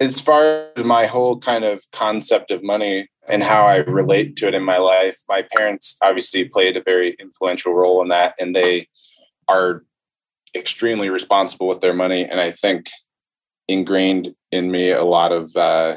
as 0.00 0.20
far 0.20 0.68
as 0.76 0.84
my 0.84 1.06
whole 1.06 1.38
kind 1.38 1.64
of 1.64 1.84
concept 1.92 2.50
of 2.50 2.62
money 2.62 3.08
and 3.28 3.42
how 3.42 3.66
I 3.66 3.76
relate 3.76 4.36
to 4.36 4.48
it 4.48 4.54
in 4.54 4.62
my 4.62 4.78
life, 4.78 5.18
my 5.28 5.42
parents 5.56 5.96
obviously 6.02 6.44
played 6.44 6.76
a 6.76 6.82
very 6.82 7.16
influential 7.18 7.74
role 7.74 8.02
in 8.02 8.08
that, 8.08 8.34
and 8.38 8.54
they 8.54 8.88
are 9.48 9.84
extremely 10.54 11.08
responsible 11.08 11.66
with 11.68 11.80
their 11.80 11.94
money. 11.94 12.24
And 12.24 12.40
I 12.40 12.50
think 12.50 12.88
ingrained 13.66 14.34
in 14.52 14.70
me 14.70 14.90
a 14.90 15.04
lot 15.04 15.32
of 15.32 15.56
uh, 15.56 15.96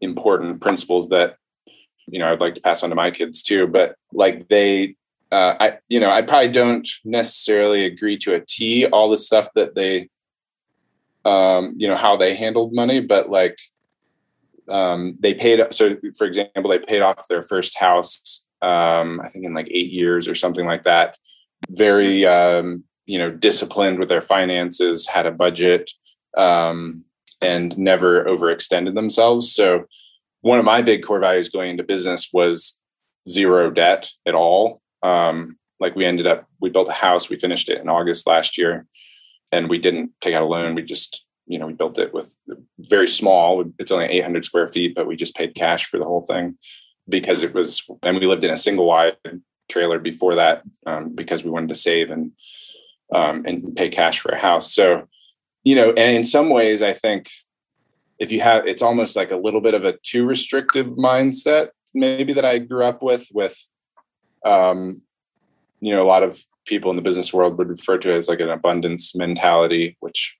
important 0.00 0.60
principles 0.60 1.08
that 1.08 1.36
you 2.06 2.18
know 2.18 2.32
I'd 2.32 2.40
like 2.40 2.54
to 2.56 2.60
pass 2.60 2.82
on 2.82 2.90
to 2.90 2.96
my 2.96 3.10
kids 3.10 3.42
too. 3.42 3.66
But 3.66 3.96
like 4.12 4.48
they, 4.48 4.96
uh, 5.32 5.54
I 5.58 5.78
you 5.88 6.00
know 6.00 6.10
I 6.10 6.22
probably 6.22 6.52
don't 6.52 6.88
necessarily 7.04 7.84
agree 7.84 8.18
to 8.18 8.34
a 8.34 8.40
T 8.40 8.86
all 8.86 9.10
the 9.10 9.18
stuff 9.18 9.48
that 9.54 9.74
they 9.74 10.08
um, 11.24 11.74
you 11.76 11.88
know, 11.88 11.96
how 11.96 12.16
they 12.16 12.34
handled 12.34 12.72
money, 12.72 13.00
but 13.00 13.28
like 13.28 13.58
um, 14.70 15.16
they 15.20 15.34
paid. 15.34 15.60
So, 15.72 15.96
for 16.16 16.26
example, 16.26 16.70
they 16.70 16.78
paid 16.78 17.02
off 17.02 17.28
their 17.28 17.42
first 17.42 17.78
house, 17.78 18.44
um, 18.62 19.20
I 19.20 19.28
think 19.28 19.44
in 19.44 19.54
like 19.54 19.68
eight 19.70 19.90
years 19.90 20.28
or 20.28 20.34
something 20.34 20.66
like 20.66 20.84
that. 20.84 21.16
Very, 21.68 22.26
um, 22.26 22.84
you 23.06 23.18
know, 23.18 23.30
disciplined 23.30 23.98
with 23.98 24.08
their 24.08 24.20
finances, 24.20 25.06
had 25.06 25.26
a 25.26 25.30
budget, 25.30 25.90
um, 26.36 27.04
and 27.42 27.76
never 27.76 28.24
overextended 28.24 28.94
themselves. 28.94 29.54
So, 29.54 29.86
one 30.42 30.58
of 30.58 30.64
my 30.64 30.82
big 30.82 31.02
core 31.02 31.20
values 31.20 31.50
going 31.50 31.70
into 31.70 31.82
business 31.82 32.30
was 32.32 32.80
zero 33.28 33.70
debt 33.70 34.10
at 34.26 34.34
all. 34.34 34.80
Um, 35.02 35.58
like 35.78 35.96
we 35.96 36.04
ended 36.04 36.26
up, 36.26 36.46
we 36.60 36.70
built 36.70 36.88
a 36.88 36.92
house, 36.92 37.28
we 37.28 37.38
finished 37.38 37.68
it 37.68 37.80
in 37.80 37.88
August 37.88 38.26
last 38.26 38.58
year 38.58 38.86
and 39.52 39.68
we 39.68 39.78
didn't 39.78 40.12
take 40.20 40.34
out 40.34 40.42
a 40.42 40.46
loan. 40.46 40.74
We 40.74 40.82
just, 40.82 41.24
you 41.50 41.58
know, 41.58 41.66
we 41.66 41.72
built 41.72 41.98
it 41.98 42.14
with 42.14 42.36
very 42.78 43.08
small. 43.08 43.64
It's 43.80 43.90
only 43.90 44.06
800 44.06 44.44
square 44.44 44.68
feet, 44.68 44.94
but 44.94 45.08
we 45.08 45.16
just 45.16 45.34
paid 45.34 45.56
cash 45.56 45.86
for 45.86 45.98
the 45.98 46.04
whole 46.04 46.20
thing 46.20 46.56
because 47.08 47.42
it 47.42 47.52
was, 47.52 47.84
and 48.04 48.16
we 48.16 48.26
lived 48.26 48.44
in 48.44 48.52
a 48.52 48.56
single 48.56 48.86
wide 48.86 49.16
trailer 49.68 49.98
before 49.98 50.36
that 50.36 50.62
um, 50.86 51.12
because 51.12 51.42
we 51.42 51.50
wanted 51.50 51.70
to 51.70 51.74
save 51.74 52.10
and 52.10 52.32
um, 53.12 53.44
and 53.44 53.74
pay 53.74 53.88
cash 53.88 54.20
for 54.20 54.30
a 54.30 54.38
house. 54.38 54.72
So, 54.72 55.08
you 55.64 55.74
know, 55.74 55.88
and 55.88 56.16
in 56.16 56.22
some 56.22 56.50
ways, 56.50 56.82
I 56.82 56.92
think 56.92 57.28
if 58.20 58.30
you 58.30 58.40
have, 58.40 58.64
it's 58.68 58.82
almost 58.82 59.16
like 59.16 59.32
a 59.32 59.36
little 59.36 59.60
bit 59.60 59.74
of 59.74 59.84
a 59.84 59.96
too 60.04 60.24
restrictive 60.24 60.86
mindset, 60.90 61.70
maybe 61.92 62.32
that 62.34 62.44
I 62.44 62.58
grew 62.58 62.84
up 62.84 63.02
with, 63.02 63.26
with, 63.32 63.56
um, 64.44 65.02
you 65.80 65.92
know, 65.92 66.04
a 66.04 66.06
lot 66.06 66.22
of 66.22 66.38
people 66.66 66.90
in 66.90 66.96
the 66.96 67.02
business 67.02 67.34
world 67.34 67.58
would 67.58 67.68
refer 67.68 67.98
to 67.98 68.12
as 68.12 68.28
like 68.28 68.38
an 68.38 68.50
abundance 68.50 69.16
mentality, 69.16 69.96
which 69.98 70.36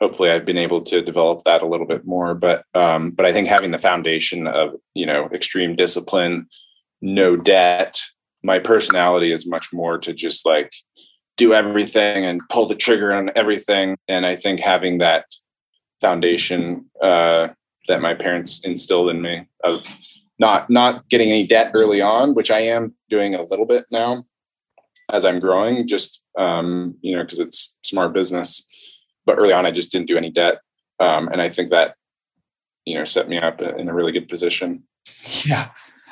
hopefully 0.00 0.30
I've 0.30 0.44
been 0.44 0.58
able 0.58 0.82
to 0.82 1.02
develop 1.02 1.44
that 1.44 1.62
a 1.62 1.66
little 1.66 1.86
bit 1.86 2.06
more. 2.06 2.34
But, 2.34 2.64
um, 2.74 3.10
but 3.10 3.26
I 3.26 3.32
think 3.32 3.48
having 3.48 3.70
the 3.70 3.78
foundation 3.78 4.46
of, 4.46 4.74
you 4.94 5.06
know, 5.06 5.28
extreme 5.32 5.76
discipline, 5.76 6.46
no 7.02 7.36
debt, 7.36 8.00
my 8.42 8.58
personality 8.58 9.32
is 9.32 9.46
much 9.46 9.72
more 9.72 9.98
to 9.98 10.12
just 10.12 10.46
like 10.46 10.72
do 11.36 11.54
everything 11.54 12.24
and 12.24 12.40
pull 12.48 12.66
the 12.66 12.74
trigger 12.74 13.12
on 13.12 13.30
everything. 13.36 13.96
And 14.08 14.26
I 14.26 14.36
think 14.36 14.60
having 14.60 14.98
that 14.98 15.26
foundation 16.00 16.86
uh, 17.02 17.48
that 17.88 18.00
my 18.00 18.14
parents 18.14 18.64
instilled 18.64 19.10
in 19.10 19.20
me 19.20 19.46
of 19.64 19.86
not 20.38 20.70
not 20.70 21.06
getting 21.10 21.28
any 21.28 21.46
debt 21.46 21.72
early 21.74 22.00
on, 22.00 22.34
which 22.34 22.50
I 22.50 22.60
am 22.60 22.94
doing 23.10 23.34
a 23.34 23.42
little 23.42 23.66
bit 23.66 23.84
now 23.90 24.24
as 25.12 25.24
I'm 25.24 25.40
growing, 25.40 25.86
just 25.86 26.24
um, 26.38 26.94
you 27.02 27.16
know, 27.16 27.22
because 27.22 27.40
it's 27.40 27.76
smart 27.82 28.12
business. 28.12 28.64
But 29.30 29.38
early 29.38 29.52
on, 29.52 29.64
I 29.64 29.70
just 29.70 29.92
didn't 29.92 30.08
do 30.08 30.16
any 30.16 30.28
debt, 30.28 30.58
um, 30.98 31.28
and 31.28 31.40
I 31.40 31.48
think 31.48 31.70
that 31.70 31.94
you 32.84 32.96
know 32.96 33.04
set 33.04 33.28
me 33.28 33.38
up 33.38 33.62
in 33.62 33.88
a 33.88 33.94
really 33.94 34.10
good 34.10 34.28
position. 34.28 34.82
Yeah, 35.46 35.68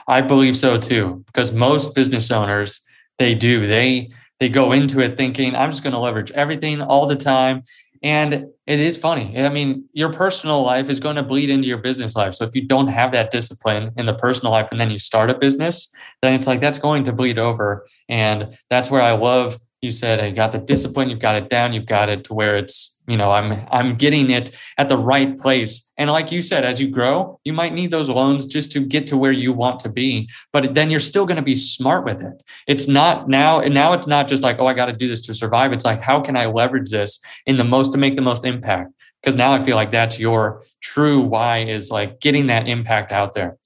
I 0.06 0.20
believe 0.20 0.56
so 0.56 0.78
too, 0.78 1.24
because 1.26 1.52
most 1.52 1.96
business 1.96 2.30
owners 2.30 2.80
they 3.18 3.34
do 3.34 3.66
they 3.66 4.12
they 4.38 4.48
go 4.48 4.70
into 4.70 5.00
it 5.00 5.16
thinking 5.16 5.56
I'm 5.56 5.72
just 5.72 5.82
going 5.82 5.94
to 5.94 5.98
leverage 5.98 6.30
everything 6.30 6.80
all 6.80 7.06
the 7.06 7.16
time. 7.16 7.64
And 8.04 8.46
it 8.68 8.78
is 8.78 8.96
funny. 8.96 9.36
I 9.36 9.48
mean, 9.48 9.88
your 9.92 10.12
personal 10.12 10.62
life 10.62 10.88
is 10.88 11.00
going 11.00 11.16
to 11.16 11.24
bleed 11.24 11.50
into 11.50 11.66
your 11.66 11.78
business 11.78 12.14
life. 12.14 12.34
So 12.34 12.44
if 12.44 12.54
you 12.54 12.62
don't 12.62 12.86
have 12.86 13.10
that 13.10 13.32
discipline 13.32 13.90
in 13.96 14.06
the 14.06 14.14
personal 14.14 14.52
life 14.52 14.68
and 14.70 14.78
then 14.78 14.92
you 14.92 15.00
start 15.00 15.28
a 15.30 15.34
business, 15.34 15.92
then 16.22 16.34
it's 16.34 16.46
like 16.46 16.60
that's 16.60 16.78
going 16.78 17.02
to 17.06 17.12
bleed 17.12 17.40
over. 17.40 17.84
And 18.08 18.56
that's 18.70 18.92
where 18.92 19.02
I 19.02 19.12
love 19.12 19.58
you 19.80 19.92
said 19.92 20.24
you 20.28 20.34
got 20.34 20.52
the 20.52 20.58
discipline, 20.58 21.08
you've 21.08 21.20
got 21.20 21.36
it 21.36 21.48
down, 21.48 21.72
you've 21.72 21.86
got 21.86 22.08
it 22.08 22.24
to 22.24 22.34
where 22.34 22.56
it's 22.56 22.96
you 23.06 23.16
know 23.16 23.32
i'm 23.32 23.66
i'm 23.70 23.96
getting 23.96 24.30
it 24.30 24.54
at 24.76 24.88
the 24.88 24.98
right 24.98 25.38
place. 25.38 25.90
And 25.96 26.10
like 26.10 26.30
you 26.30 26.42
said 26.42 26.64
as 26.64 26.80
you 26.80 26.88
grow 26.90 27.40
you 27.44 27.52
might 27.52 27.72
need 27.72 27.90
those 27.90 28.08
loans 28.08 28.46
just 28.46 28.70
to 28.72 28.80
get 28.80 29.06
to 29.08 29.16
where 29.16 29.32
you 29.32 29.52
want 29.52 29.80
to 29.80 29.88
be 29.88 30.28
but 30.52 30.74
then 30.74 30.90
you're 30.90 31.00
still 31.00 31.26
going 31.26 31.36
to 31.36 31.42
be 31.42 31.56
smart 31.56 32.04
with 32.04 32.20
it. 32.20 32.42
It's 32.66 32.86
not 32.86 33.28
now 33.28 33.60
and 33.60 33.72
now 33.72 33.92
it's 33.92 34.06
not 34.06 34.28
just 34.28 34.42
like 34.42 34.58
oh 34.58 34.66
i 34.66 34.74
got 34.74 34.86
to 34.86 34.92
do 34.92 35.08
this 35.08 35.22
to 35.22 35.34
survive. 35.34 35.72
It's 35.72 35.84
like 35.84 36.00
how 36.00 36.20
can 36.20 36.36
i 36.36 36.46
leverage 36.46 36.90
this 36.90 37.20
in 37.46 37.56
the 37.56 37.64
most 37.64 37.92
to 37.92 37.98
make 37.98 38.16
the 38.16 38.22
most 38.22 38.44
impact? 38.44 38.92
Because 39.22 39.36
now 39.36 39.52
i 39.52 39.62
feel 39.62 39.76
like 39.76 39.92
that's 39.92 40.18
your 40.18 40.64
true 40.80 41.20
why 41.20 41.58
is 41.58 41.90
like 41.90 42.20
getting 42.20 42.46
that 42.48 42.68
impact 42.68 43.10
out 43.10 43.34
there 43.34 43.58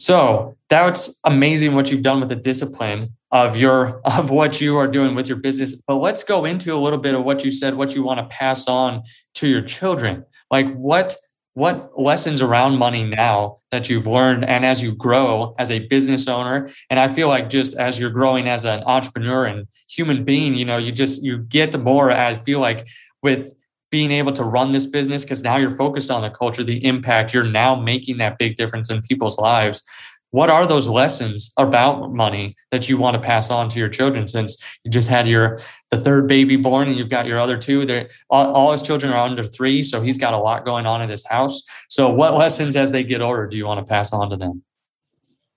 so 0.00 0.56
that's 0.70 1.20
amazing 1.24 1.74
what 1.74 1.90
you've 1.90 2.00
done 2.00 2.20
with 2.20 2.30
the 2.30 2.36
discipline 2.36 3.14
of 3.30 3.54
your 3.54 4.00
of 4.06 4.30
what 4.30 4.58
you 4.58 4.78
are 4.78 4.88
doing 4.88 5.14
with 5.14 5.28
your 5.28 5.36
business. 5.36 5.74
But 5.74 5.96
let's 5.96 6.24
go 6.24 6.46
into 6.46 6.72
a 6.74 6.80
little 6.80 6.98
bit 6.98 7.14
of 7.14 7.22
what 7.22 7.44
you 7.44 7.52
said 7.52 7.74
what 7.74 7.94
you 7.94 8.02
want 8.02 8.18
to 8.18 8.34
pass 8.34 8.66
on 8.66 9.02
to 9.34 9.46
your 9.46 9.60
children. 9.60 10.24
Like 10.50 10.74
what 10.74 11.16
what 11.52 11.90
lessons 12.00 12.40
around 12.40 12.78
money 12.78 13.04
now 13.04 13.58
that 13.72 13.90
you've 13.90 14.06
learned 14.06 14.46
and 14.46 14.64
as 14.64 14.82
you 14.82 14.94
grow 14.94 15.54
as 15.58 15.70
a 15.70 15.80
business 15.88 16.26
owner? 16.26 16.70
And 16.88 16.98
i 16.98 17.12
feel 17.12 17.28
like 17.28 17.50
just 17.50 17.74
as 17.74 18.00
you're 18.00 18.08
growing 18.08 18.48
as 18.48 18.64
an 18.64 18.82
entrepreneur 18.86 19.44
and 19.44 19.66
human 19.86 20.24
being 20.24 20.54
you 20.54 20.64
know 20.64 20.78
you 20.78 20.92
just 20.92 21.22
you 21.22 21.38
get 21.38 21.78
more 21.78 22.10
i 22.10 22.36
feel 22.42 22.60
like 22.60 22.86
with 23.22 23.52
being 23.90 24.10
able 24.12 24.32
to 24.32 24.44
run 24.44 24.70
this 24.70 24.86
business 24.86 25.24
because 25.24 25.42
now 25.42 25.56
you're 25.56 25.70
focused 25.70 26.10
on 26.10 26.22
the 26.22 26.30
culture 26.30 26.62
the 26.62 26.84
impact 26.84 27.34
you're 27.34 27.44
now 27.44 27.74
making 27.74 28.18
that 28.18 28.38
big 28.38 28.56
difference 28.56 28.90
in 28.90 29.02
people's 29.02 29.38
lives. 29.38 29.84
What 30.32 30.48
are 30.48 30.64
those 30.64 30.86
lessons 30.86 31.52
about 31.56 32.12
money 32.12 32.54
that 32.70 32.88
you 32.88 32.96
want 32.98 33.14
to 33.14 33.20
pass 33.20 33.50
on 33.50 33.68
to 33.70 33.80
your 33.80 33.88
children 33.88 34.28
since 34.28 34.62
you 34.84 34.90
just 34.90 35.08
had 35.08 35.26
your 35.26 35.60
the 35.90 36.00
third 36.00 36.28
baby 36.28 36.54
born 36.54 36.86
and 36.86 36.96
you've 36.96 37.08
got 37.08 37.26
your 37.26 37.40
other 37.40 37.58
two? 37.58 37.84
They 37.84 38.08
all, 38.30 38.52
all 38.52 38.72
his 38.72 38.82
children 38.82 39.12
are 39.12 39.24
under 39.24 39.44
three 39.44 39.82
so 39.82 40.00
he's 40.00 40.18
got 40.18 40.34
a 40.34 40.38
lot 40.38 40.64
going 40.64 40.86
on 40.86 41.02
in 41.02 41.08
his 41.08 41.26
house. 41.26 41.62
So 41.88 42.12
what 42.12 42.34
lessons 42.34 42.76
as 42.76 42.92
they 42.92 43.02
get 43.02 43.20
older 43.20 43.48
do 43.48 43.56
you 43.56 43.66
want 43.66 43.84
to 43.84 43.90
pass 43.90 44.12
on 44.12 44.30
to 44.30 44.36
them? 44.36 44.62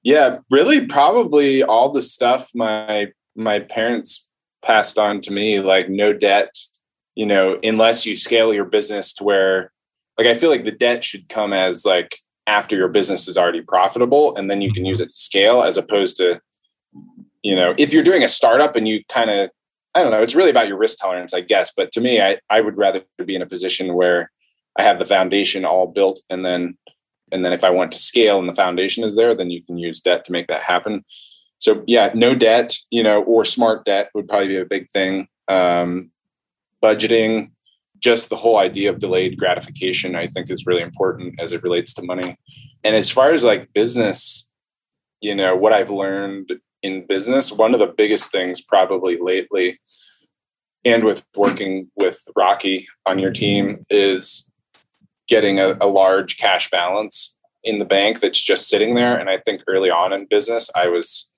Yeah 0.02 0.40
really 0.50 0.88
probably 0.88 1.62
all 1.62 1.92
the 1.92 2.02
stuff 2.02 2.50
my 2.56 3.12
my 3.36 3.60
parents 3.60 4.28
passed 4.64 4.98
on 4.98 5.22
to 5.22 5.32
me 5.32 5.60
like 5.60 5.88
no 5.88 6.14
debt 6.14 6.50
you 7.16 7.26
know 7.26 7.60
unless 7.64 8.06
you 8.06 8.16
scale 8.16 8.54
your 8.54 8.66
business 8.66 9.14
to 9.14 9.24
where 9.24 9.72
like 10.18 10.28
i 10.28 10.36
feel 10.36 10.50
like 10.50 10.64
the 10.64 10.72
debt 10.72 11.04
should 11.04 11.28
come 11.30 11.54
as 11.54 11.86
like 11.86 12.20
after 12.48 12.76
your 12.76 12.88
business 12.88 13.28
is 13.28 13.38
already 13.38 13.62
profitable 13.62 14.36
and 14.36 14.50
then 14.50 14.62
you 14.62 14.72
can 14.74 14.86
use 14.86 15.00
it 15.00 15.12
to 15.12 15.18
scale 15.18 15.64
as 15.64 15.78
opposed 15.78 16.18
to 16.18 16.40
you 17.42 17.56
know 17.56 17.74
if 17.78 17.94
you're 17.94 18.04
doing 18.04 18.24
a 18.24 18.28
startup 18.28 18.76
and 18.76 18.88
you 18.88 19.04
kind 19.10 19.30
of 19.30 19.50
i 19.96 20.02
don't 20.02 20.12
know 20.12 20.22
it's 20.22 20.36
really 20.36 20.50
about 20.50 20.68
your 20.68 20.78
risk 20.78 20.98
tolerance 21.00 21.34
i 21.34 21.42
guess 21.42 21.72
but 21.76 21.92
to 21.92 22.02
me 22.02 22.22
i 22.22 22.38
i 22.50 22.62
would 22.62 22.78
rather 22.78 23.02
be 23.26 23.36
in 23.36 23.42
a 23.42 23.48
position 23.48 23.94
where 23.94 24.32
i 24.78 24.82
have 24.82 25.00
the 25.00 25.06
foundation 25.06 25.66
all 25.66 25.88
built 25.88 26.22
and 26.30 26.46
then 26.46 26.78
and 27.32 27.44
then 27.44 27.54
if 27.54 27.64
i 27.64 27.70
want 27.70 27.92
to 27.92 27.98
scale 27.98 28.40
and 28.40 28.48
the 28.48 28.54
foundation 28.54 29.04
is 29.04 29.16
there 29.16 29.36
then 29.36 29.50
you 29.50 29.64
can 29.64 29.78
use 29.78 30.02
debt 30.02 30.24
to 30.24 30.32
make 30.32 30.48
that 30.48 30.62
happen. 30.62 31.04
So 31.58 31.84
yeah 31.88 32.12
no 32.14 32.36
debt 32.36 32.76
you 32.92 33.04
know 33.04 33.24
or 33.24 33.46
smart 33.46 33.86
debt 33.86 34.10
would 34.14 34.28
probably 34.28 34.50
be 34.50 34.58
a 34.58 34.66
big 34.66 34.90
thing. 34.92 35.28
Um 35.48 36.12
budgeting 36.84 37.52
just 38.00 38.30
the 38.30 38.36
whole 38.36 38.58
idea 38.58 38.90
of 38.90 39.00
delayed 39.00 39.38
gratification, 39.38 40.14
I 40.16 40.28
think, 40.28 40.52
is 40.52 40.66
really 40.68 40.82
important 40.82 41.40
as 41.40 41.54
it 41.54 41.64
relates 41.64 41.94
to 41.94 42.04
money. 42.04 42.38
And 42.84 42.96
as 42.96 43.10
far 43.10 43.32
as 43.32 43.46
like 43.46 43.72
business, 43.74 44.50
you 45.22 45.34
know, 45.34 45.56
what 45.56 45.72
I've 45.72 45.90
learned 45.90 46.52
in 46.82 47.08
business, 47.08 47.52
one 47.52 47.74
of 47.74 47.80
the 47.80 47.94
biggest 47.98 48.30
things 48.30 48.62
probably 48.62 49.18
lately, 49.22 49.80
and 50.84 51.06
with 51.06 51.26
working 51.34 51.90
with 51.96 52.20
Rocky 52.36 52.86
on 53.06 53.20
your 53.20 53.32
team, 53.32 53.86
is 53.90 54.50
getting 55.30 55.62
a, 55.62 55.78
a 55.80 55.88
large 55.88 56.38
cash 56.38 56.70
balance 56.70 57.36
in 57.64 57.80
the 57.80 57.86
bank 57.86 58.20
that's 58.20 58.42
just 58.42 58.68
sitting 58.68 58.96
there. 58.96 59.18
And 59.18 59.30
I 59.30 59.38
think 59.38 59.64
early 59.66 59.90
on 59.90 60.12
in 60.12 60.28
business, 60.30 60.70
I 60.76 60.88
was 60.88 61.32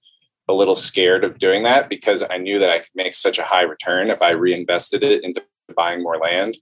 a 0.47 0.53
little 0.53 0.75
scared 0.75 1.23
of 1.23 1.39
doing 1.39 1.63
that 1.63 1.89
because 1.89 2.23
I 2.29 2.37
knew 2.37 2.59
that 2.59 2.69
I 2.69 2.79
could 2.79 2.95
make 2.95 3.15
such 3.15 3.39
a 3.39 3.43
high 3.43 3.63
return 3.63 4.09
if 4.09 4.21
I 4.21 4.31
reinvested 4.31 5.03
it 5.03 5.23
into 5.23 5.43
buying 5.75 6.03
more 6.03 6.17
land 6.17 6.57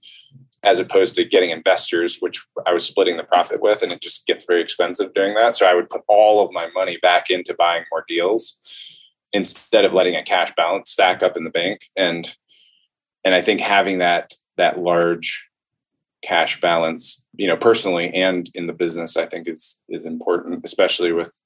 as 0.62 0.78
opposed 0.78 1.14
to 1.14 1.24
getting 1.24 1.50
investors, 1.50 2.18
which 2.20 2.44
I 2.66 2.72
was 2.72 2.86
splitting 2.86 3.18
the 3.18 3.22
profit 3.22 3.60
with, 3.60 3.82
and 3.82 3.92
it 3.92 4.00
just 4.00 4.26
gets 4.26 4.46
very 4.46 4.62
expensive 4.62 5.12
doing 5.12 5.34
that. 5.34 5.54
So 5.54 5.66
I 5.66 5.74
would 5.74 5.90
put 5.90 6.02
all 6.08 6.44
of 6.44 6.52
my 6.52 6.68
money 6.74 6.96
back 7.02 7.28
into 7.28 7.54
buying 7.54 7.84
more 7.92 8.04
deals 8.08 8.56
instead 9.34 9.84
of 9.84 9.92
letting 9.92 10.16
a 10.16 10.22
cash 10.22 10.54
balance 10.56 10.90
stack 10.90 11.22
up 11.22 11.36
in 11.36 11.44
the 11.44 11.50
bank. 11.50 11.90
And 11.96 12.34
and 13.24 13.34
I 13.34 13.42
think 13.42 13.60
having 13.60 13.98
that 13.98 14.34
that 14.56 14.78
large 14.78 15.48
cash 16.22 16.60
balance, 16.60 17.22
you 17.36 17.46
know, 17.46 17.56
personally 17.56 18.08
and 18.14 18.48
in 18.54 18.66
the 18.66 18.72
business, 18.72 19.18
I 19.18 19.26
think 19.26 19.46
is 19.46 19.80
is 19.90 20.06
important, 20.06 20.64
especially 20.64 21.12
with 21.12 21.38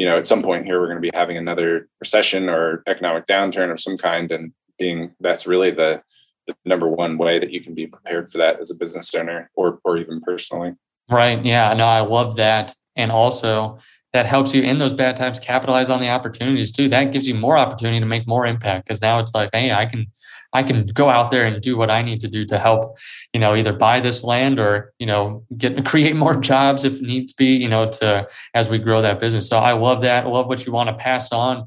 you 0.00 0.06
know, 0.06 0.16
at 0.16 0.26
some 0.26 0.42
point 0.42 0.64
here 0.64 0.80
we're 0.80 0.86
going 0.86 0.96
to 0.96 1.02
be 1.02 1.10
having 1.12 1.36
another 1.36 1.86
recession 2.00 2.48
or 2.48 2.82
economic 2.86 3.26
downturn 3.26 3.70
of 3.70 3.78
some 3.78 3.98
kind, 3.98 4.32
and 4.32 4.50
being 4.78 5.14
that's 5.20 5.46
really 5.46 5.70
the 5.70 6.02
the 6.46 6.56
number 6.64 6.88
one 6.88 7.18
way 7.18 7.38
that 7.38 7.50
you 7.50 7.60
can 7.60 7.74
be 7.74 7.86
prepared 7.86 8.26
for 8.30 8.38
that 8.38 8.58
as 8.58 8.70
a 8.70 8.74
business 8.74 9.14
owner 9.14 9.50
or 9.56 9.78
or 9.84 9.98
even 9.98 10.22
personally. 10.22 10.72
Right. 11.10 11.44
Yeah. 11.44 11.74
No, 11.74 11.84
I 11.84 12.00
love 12.00 12.36
that. 12.36 12.74
And 12.96 13.12
also 13.12 13.78
that 14.14 14.24
helps 14.24 14.54
you 14.54 14.62
in 14.62 14.78
those 14.78 14.94
bad 14.94 15.18
times 15.18 15.38
capitalize 15.38 15.90
on 15.90 16.00
the 16.00 16.08
opportunities 16.08 16.72
too. 16.72 16.88
That 16.88 17.12
gives 17.12 17.28
you 17.28 17.34
more 17.34 17.58
opportunity 17.58 18.00
to 18.00 18.06
make 18.06 18.26
more 18.26 18.46
impact 18.46 18.86
because 18.86 19.02
now 19.02 19.18
it's 19.18 19.34
like, 19.34 19.50
hey, 19.52 19.70
I 19.70 19.84
can 19.84 20.06
I 20.52 20.62
can 20.62 20.86
go 20.86 21.08
out 21.08 21.30
there 21.30 21.44
and 21.44 21.62
do 21.62 21.76
what 21.76 21.90
I 21.90 22.02
need 22.02 22.20
to 22.22 22.28
do 22.28 22.44
to 22.46 22.58
help, 22.58 22.98
you 23.32 23.40
know, 23.40 23.54
either 23.54 23.72
buy 23.72 24.00
this 24.00 24.24
land 24.24 24.58
or, 24.58 24.92
you 24.98 25.06
know, 25.06 25.44
get 25.56 25.84
create 25.86 26.16
more 26.16 26.36
jobs 26.36 26.84
if 26.84 27.00
needs 27.00 27.32
be, 27.32 27.56
you 27.56 27.68
know, 27.68 27.90
to 27.90 28.28
as 28.54 28.68
we 28.68 28.78
grow 28.78 29.02
that 29.02 29.20
business. 29.20 29.48
So 29.48 29.58
I 29.58 29.72
love 29.72 30.02
that. 30.02 30.24
I 30.24 30.28
love 30.28 30.46
what 30.46 30.66
you 30.66 30.72
want 30.72 30.88
to 30.88 30.94
pass 30.94 31.32
on. 31.32 31.66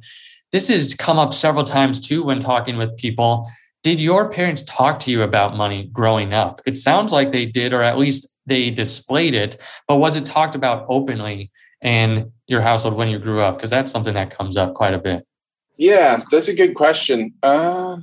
This 0.51 0.67
has 0.67 0.93
come 0.93 1.17
up 1.17 1.33
several 1.33 1.63
times 1.63 1.99
too 1.99 2.23
when 2.23 2.39
talking 2.39 2.77
with 2.77 2.95
people 2.97 3.47
did 3.83 3.99
your 3.99 4.29
parents 4.29 4.63
talk 4.63 4.97
to 4.99 5.11
you 5.11 5.23
about 5.23 5.57
money 5.57 5.89
growing 5.91 6.33
up? 6.33 6.61
It 6.65 6.77
sounds 6.77 7.11
like 7.11 7.33
they 7.33 7.45
did, 7.45 7.73
or 7.73 7.81
at 7.81 7.97
least 7.97 8.33
they 8.45 8.69
displayed 8.69 9.35
it, 9.35 9.57
but 9.87 9.97
was 9.97 10.15
it 10.15 10.25
talked 10.25 10.55
about 10.55 10.85
openly 10.89 11.51
in 11.81 12.31
your 12.47 12.61
household 12.61 12.95
when 12.95 13.09
you 13.09 13.19
grew 13.19 13.41
up? 13.41 13.57
Because 13.57 13.69
that's 13.69 13.91
something 13.91 14.13
that 14.13 14.35
comes 14.35 14.55
up 14.57 14.73
quite 14.73 14.93
a 14.93 14.99
bit. 14.99 15.27
Yeah, 15.77 16.21
that's 16.31 16.47
a 16.47 16.53
good 16.53 16.75
question. 16.75 17.33
Uh, 17.43 17.97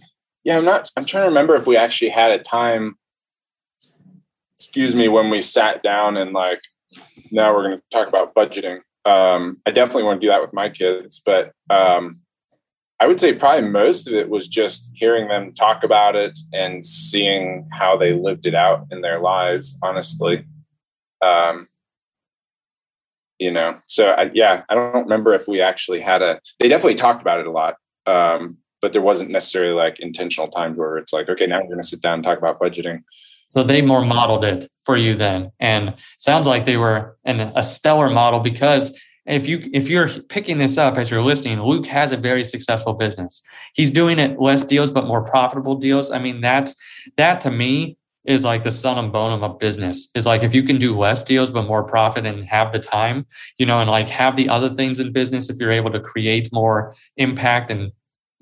yeah, 0.45 0.57
I'm 0.57 0.65
not, 0.65 0.91
I'm 0.97 1.05
trying 1.05 1.25
to 1.25 1.29
remember 1.29 1.55
if 1.55 1.67
we 1.67 1.77
actually 1.77 2.11
had 2.11 2.31
a 2.31 2.39
time, 2.39 2.97
excuse 4.57 4.95
me, 4.95 5.09
when 5.09 5.31
we 5.31 5.43
sat 5.43 5.83
down 5.83 6.17
and 6.17 6.33
like, 6.33 6.63
now 7.31 7.55
we're 7.55 7.69
going 7.69 7.79
to 7.79 7.83
talk 7.91 8.09
about 8.09 8.35
budgeting. 8.35 8.81
Um, 9.05 9.59
I 9.67 9.71
definitely 9.71 10.03
want 10.05 10.21
to 10.21 10.27
do 10.27 10.31
that 10.31 10.43
with 10.43 10.53
my 10.53 10.69
kids, 10.69 11.21
but 11.25 11.53
um, 11.71 12.21
I 13.01 13.07
would 13.07 13.21
say 13.21 13.33
probably 13.33 13.69
most 13.69 14.07
of 14.07 14.15
it 14.15 14.29
was 14.29 14.49
just 14.49 14.91
hearing 14.95 15.29
them 15.29 15.55
talk 15.55 15.85
about 15.85 16.17
it 16.17 16.39
and 16.53 16.85
seeing 16.85 17.67
how 17.73 17.97
they 17.97 18.13
lived 18.13 18.47
it 18.47 18.55
out 18.55 18.87
in 18.91 19.01
their 19.01 19.21
lives, 19.21 19.79
honestly. 19.83 20.45
Um, 21.23 21.69
you 23.39 23.51
know, 23.51 23.79
so 23.87 24.11
I, 24.11 24.31
yeah, 24.35 24.65
I 24.69 24.75
don't 24.75 25.05
remember 25.05 25.33
if 25.33 25.49
we 25.49 25.63
actually 25.63 26.01
had 26.01 26.21
a, 26.21 26.41
they 26.59 26.69
definitely 26.69 26.97
talked 26.97 27.23
about 27.23 27.41
it 27.41 27.47
a 27.47 27.51
lot. 27.51 27.77
Um, 28.05 28.59
but 28.81 28.93
there 28.93 29.03
wasn't 29.03 29.31
necessarily 29.31 29.75
like 29.75 30.01
intentional 30.01 30.49
times 30.49 30.79
where 30.79 30.97
it's 30.97 31.13
like, 31.13 31.29
okay, 31.29 31.47
now 31.47 31.61
we're 31.61 31.67
going 31.67 31.79
to 31.79 31.87
sit 31.87 32.01
down 32.01 32.15
and 32.15 32.25
talk 32.25 32.39
about 32.39 32.59
budgeting. 32.59 33.03
So 33.47 33.63
they 33.63 33.83
more 33.83 34.05
modeled 34.05 34.45
it 34.45 34.71
for 34.85 34.97
you 34.97 35.15
then, 35.17 35.51
and 35.59 35.95
sounds 36.17 36.47
like 36.47 36.67
they 36.67 36.77
were 36.77 37.17
an, 37.25 37.41
a 37.41 37.65
stellar 37.65 38.09
model 38.09 38.39
because 38.39 38.97
if 39.27 39.47
you 39.47 39.69
if 39.73 39.89
you're 39.89 40.09
picking 40.09 40.59
this 40.59 40.79
up 40.79 40.97
as 40.97 41.11
you're 41.11 41.23
listening, 41.23 41.61
Luke 41.63 41.87
has 41.87 42.13
a 42.13 42.17
very 42.17 42.45
successful 42.45 42.95
business. 42.95 43.43
He's 43.75 43.91
doing 43.91 44.19
it 44.19 44.41
less 44.41 44.63
deals 44.63 44.91
but 44.91 45.07
more 45.07 45.23
profitable 45.23 45.75
deals. 45.75 46.11
I 46.11 46.19
mean 46.19 46.41
that 46.43 46.73
that 47.17 47.41
to 47.43 47.51
me 47.51 47.97
is 48.25 48.45
like 48.45 48.63
the 48.63 48.71
son 48.71 48.99
and 48.99 49.13
bone 49.13 49.33
of 49.33 49.43
a 49.43 49.55
business. 49.55 50.11
Is 50.15 50.27
like 50.27 50.43
if 50.43 50.55
you 50.55 50.63
can 50.63 50.79
do 50.79 50.99
less 50.99 51.23
deals 51.23 51.51
but 51.51 51.67
more 51.67 51.83
profit 51.83 52.27
and 52.27 52.45
have 52.45 52.73
the 52.73 52.79
time, 52.79 53.27
you 53.59 53.67
know, 53.67 53.81
and 53.81 53.91
like 53.91 54.09
have 54.09 54.37
the 54.37 54.49
other 54.49 54.75
things 54.75 55.01
in 55.01 55.13
business 55.13 55.51
if 55.51 55.59
you're 55.59 55.73
able 55.73 55.91
to 55.91 56.01
create 56.01 56.53
more 56.53 56.95
impact 57.17 57.71
and 57.71 57.93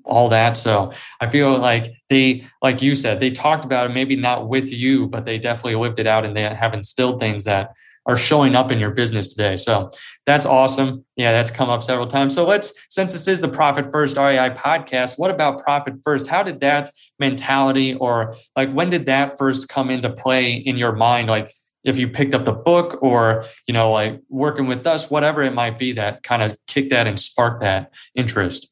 all 0.05 0.29
that. 0.29 0.57
So 0.57 0.91
I 1.19 1.29
feel 1.29 1.57
like 1.57 1.93
they, 2.09 2.47
like 2.61 2.81
you 2.81 2.95
said, 2.95 3.19
they 3.19 3.31
talked 3.31 3.65
about 3.65 3.89
it, 3.89 3.93
maybe 3.93 4.15
not 4.15 4.47
with 4.47 4.71
you, 4.71 5.07
but 5.07 5.25
they 5.25 5.37
definitely 5.37 5.75
lived 5.75 5.99
it 5.99 6.07
out 6.07 6.25
and 6.25 6.35
they 6.35 6.43
have 6.43 6.73
instilled 6.73 7.19
things 7.19 7.43
that 7.45 7.75
are 8.05 8.17
showing 8.17 8.55
up 8.55 8.71
in 8.71 8.79
your 8.79 8.91
business 8.91 9.27
today. 9.33 9.55
So 9.55 9.91
that's 10.25 10.45
awesome. 10.45 11.05
Yeah, 11.15 11.31
that's 11.31 11.51
come 11.51 11.69
up 11.69 11.83
several 11.83 12.07
times. 12.07 12.33
So 12.33 12.45
let's, 12.45 12.73
since 12.89 13.13
this 13.13 13.27
is 13.27 13.41
the 13.41 13.47
Profit 13.47 13.91
First 13.91 14.17
REI 14.17 14.49
podcast, 14.51 15.19
what 15.19 15.31
about 15.31 15.63
Profit 15.63 15.95
First? 16.03 16.27
How 16.27 16.41
did 16.41 16.59
that 16.61 16.91
mentality 17.19 17.93
or 17.93 18.35
like 18.55 18.71
when 18.71 18.89
did 18.89 19.05
that 19.05 19.37
first 19.37 19.69
come 19.69 19.91
into 19.91 20.09
play 20.09 20.53
in 20.53 20.77
your 20.77 20.93
mind? 20.93 21.29
Like 21.29 21.51
if 21.83 21.97
you 21.97 22.07
picked 22.07 22.33
up 22.33 22.45
the 22.45 22.53
book 22.53 23.01
or, 23.01 23.45
you 23.67 23.73
know, 23.73 23.91
like 23.91 24.19
working 24.29 24.67
with 24.67 24.85
us, 24.87 25.09
whatever 25.09 25.43
it 25.43 25.53
might 25.53 25.77
be 25.77 25.93
that 25.93 26.23
kind 26.23 26.41
of 26.41 26.57
kicked 26.67 26.89
that 26.89 27.07
and 27.07 27.19
sparked 27.19 27.61
that 27.61 27.91
interest. 28.15 28.68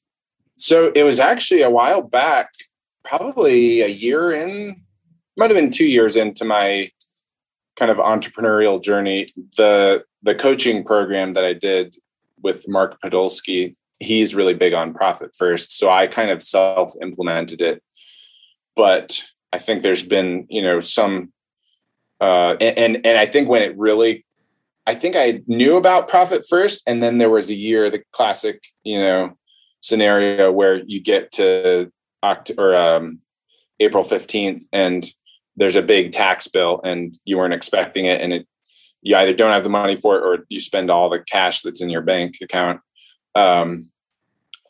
So 0.58 0.92
it 0.96 1.04
was 1.04 1.20
actually 1.20 1.62
a 1.62 1.70
while 1.70 2.02
back, 2.02 2.50
probably 3.06 3.82
a 3.82 3.88
year 3.88 4.32
in, 4.32 4.82
might 5.38 5.52
have 5.52 5.58
been 5.58 5.72
two 5.72 5.86
years 5.86 6.16
into 6.16 6.44
my 6.44 6.92
kind 7.76 7.92
of 7.92 7.98
entrepreneurial 7.98 8.84
journey. 8.84 9.28
The 9.56 10.04
the 10.24 10.36
coaching 10.36 10.84
program 10.84 11.34
that 11.34 11.46
I 11.46 11.54
did 11.54 11.96
with 12.42 12.68
Mark 12.68 13.00
Podolsky, 13.02 13.76
he's 14.00 14.36
really 14.36 14.56
big 14.56 14.74
on 14.74 14.94
profit 14.94 15.34
first. 15.38 15.78
So 15.78 15.90
I 15.90 16.08
kind 16.08 16.32
of 16.32 16.42
self 16.42 16.92
implemented 17.02 17.62
it. 17.62 17.84
But 18.76 19.24
I 19.54 19.60
think 19.60 19.82
there's 19.84 20.04
been, 20.04 20.48
you 20.50 20.62
know, 20.62 20.80
some 20.80 21.32
uh 22.20 22.56
and, 22.60 22.78
and 22.78 23.06
and 23.06 23.18
I 23.18 23.28
think 23.28 23.48
when 23.48 23.62
it 23.62 23.78
really 23.78 24.26
I 24.88 24.96
think 24.96 25.16
I 25.16 25.42
knew 25.46 25.78
about 25.78 26.08
profit 26.08 26.46
first 26.50 26.82
and 26.88 27.04
then 27.04 27.20
there 27.20 27.30
was 27.30 27.50
a 27.50 27.56
year 27.56 27.92
the 27.92 28.02
classic, 28.12 28.64
you 28.84 29.00
know, 29.00 29.38
scenario 29.82 30.52
where 30.52 30.84
you 30.86 31.02
get 31.02 31.32
to 31.34 31.92
Oct- 32.24 32.58
or 32.58 32.76
um, 32.76 33.20
April 33.80 34.04
15th 34.04 34.64
and 34.74 35.08
there's 35.56 35.76
a 35.76 35.82
big 35.82 36.12
tax 36.12 36.48
bill 36.48 36.82
and 36.84 37.18
you 37.26 37.38
weren't 37.38 37.54
expecting 37.54 38.06
it 38.06 38.22
and 38.22 38.34
it 38.34 38.48
you 39.02 39.16
either 39.16 39.34
don't 39.34 39.52
have 39.52 39.64
the 39.64 39.70
money 39.70 39.96
for 39.96 40.18
it 40.18 40.24
or 40.24 40.46
you 40.50 40.60
spend 40.60 40.90
all 40.90 41.10
the 41.10 41.20
cash 41.20 41.62
that's 41.62 41.82
in 41.82 41.90
your 41.90 42.02
bank 42.02 42.36
account. 42.42 42.82
Um, 43.36 43.92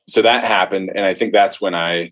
so 0.10 0.22
that 0.22 0.44
happened 0.44 0.92
and 0.96 1.06
i 1.06 1.14
think 1.14 1.34
that's 1.34 1.60
when 1.62 1.76
i 1.76 2.12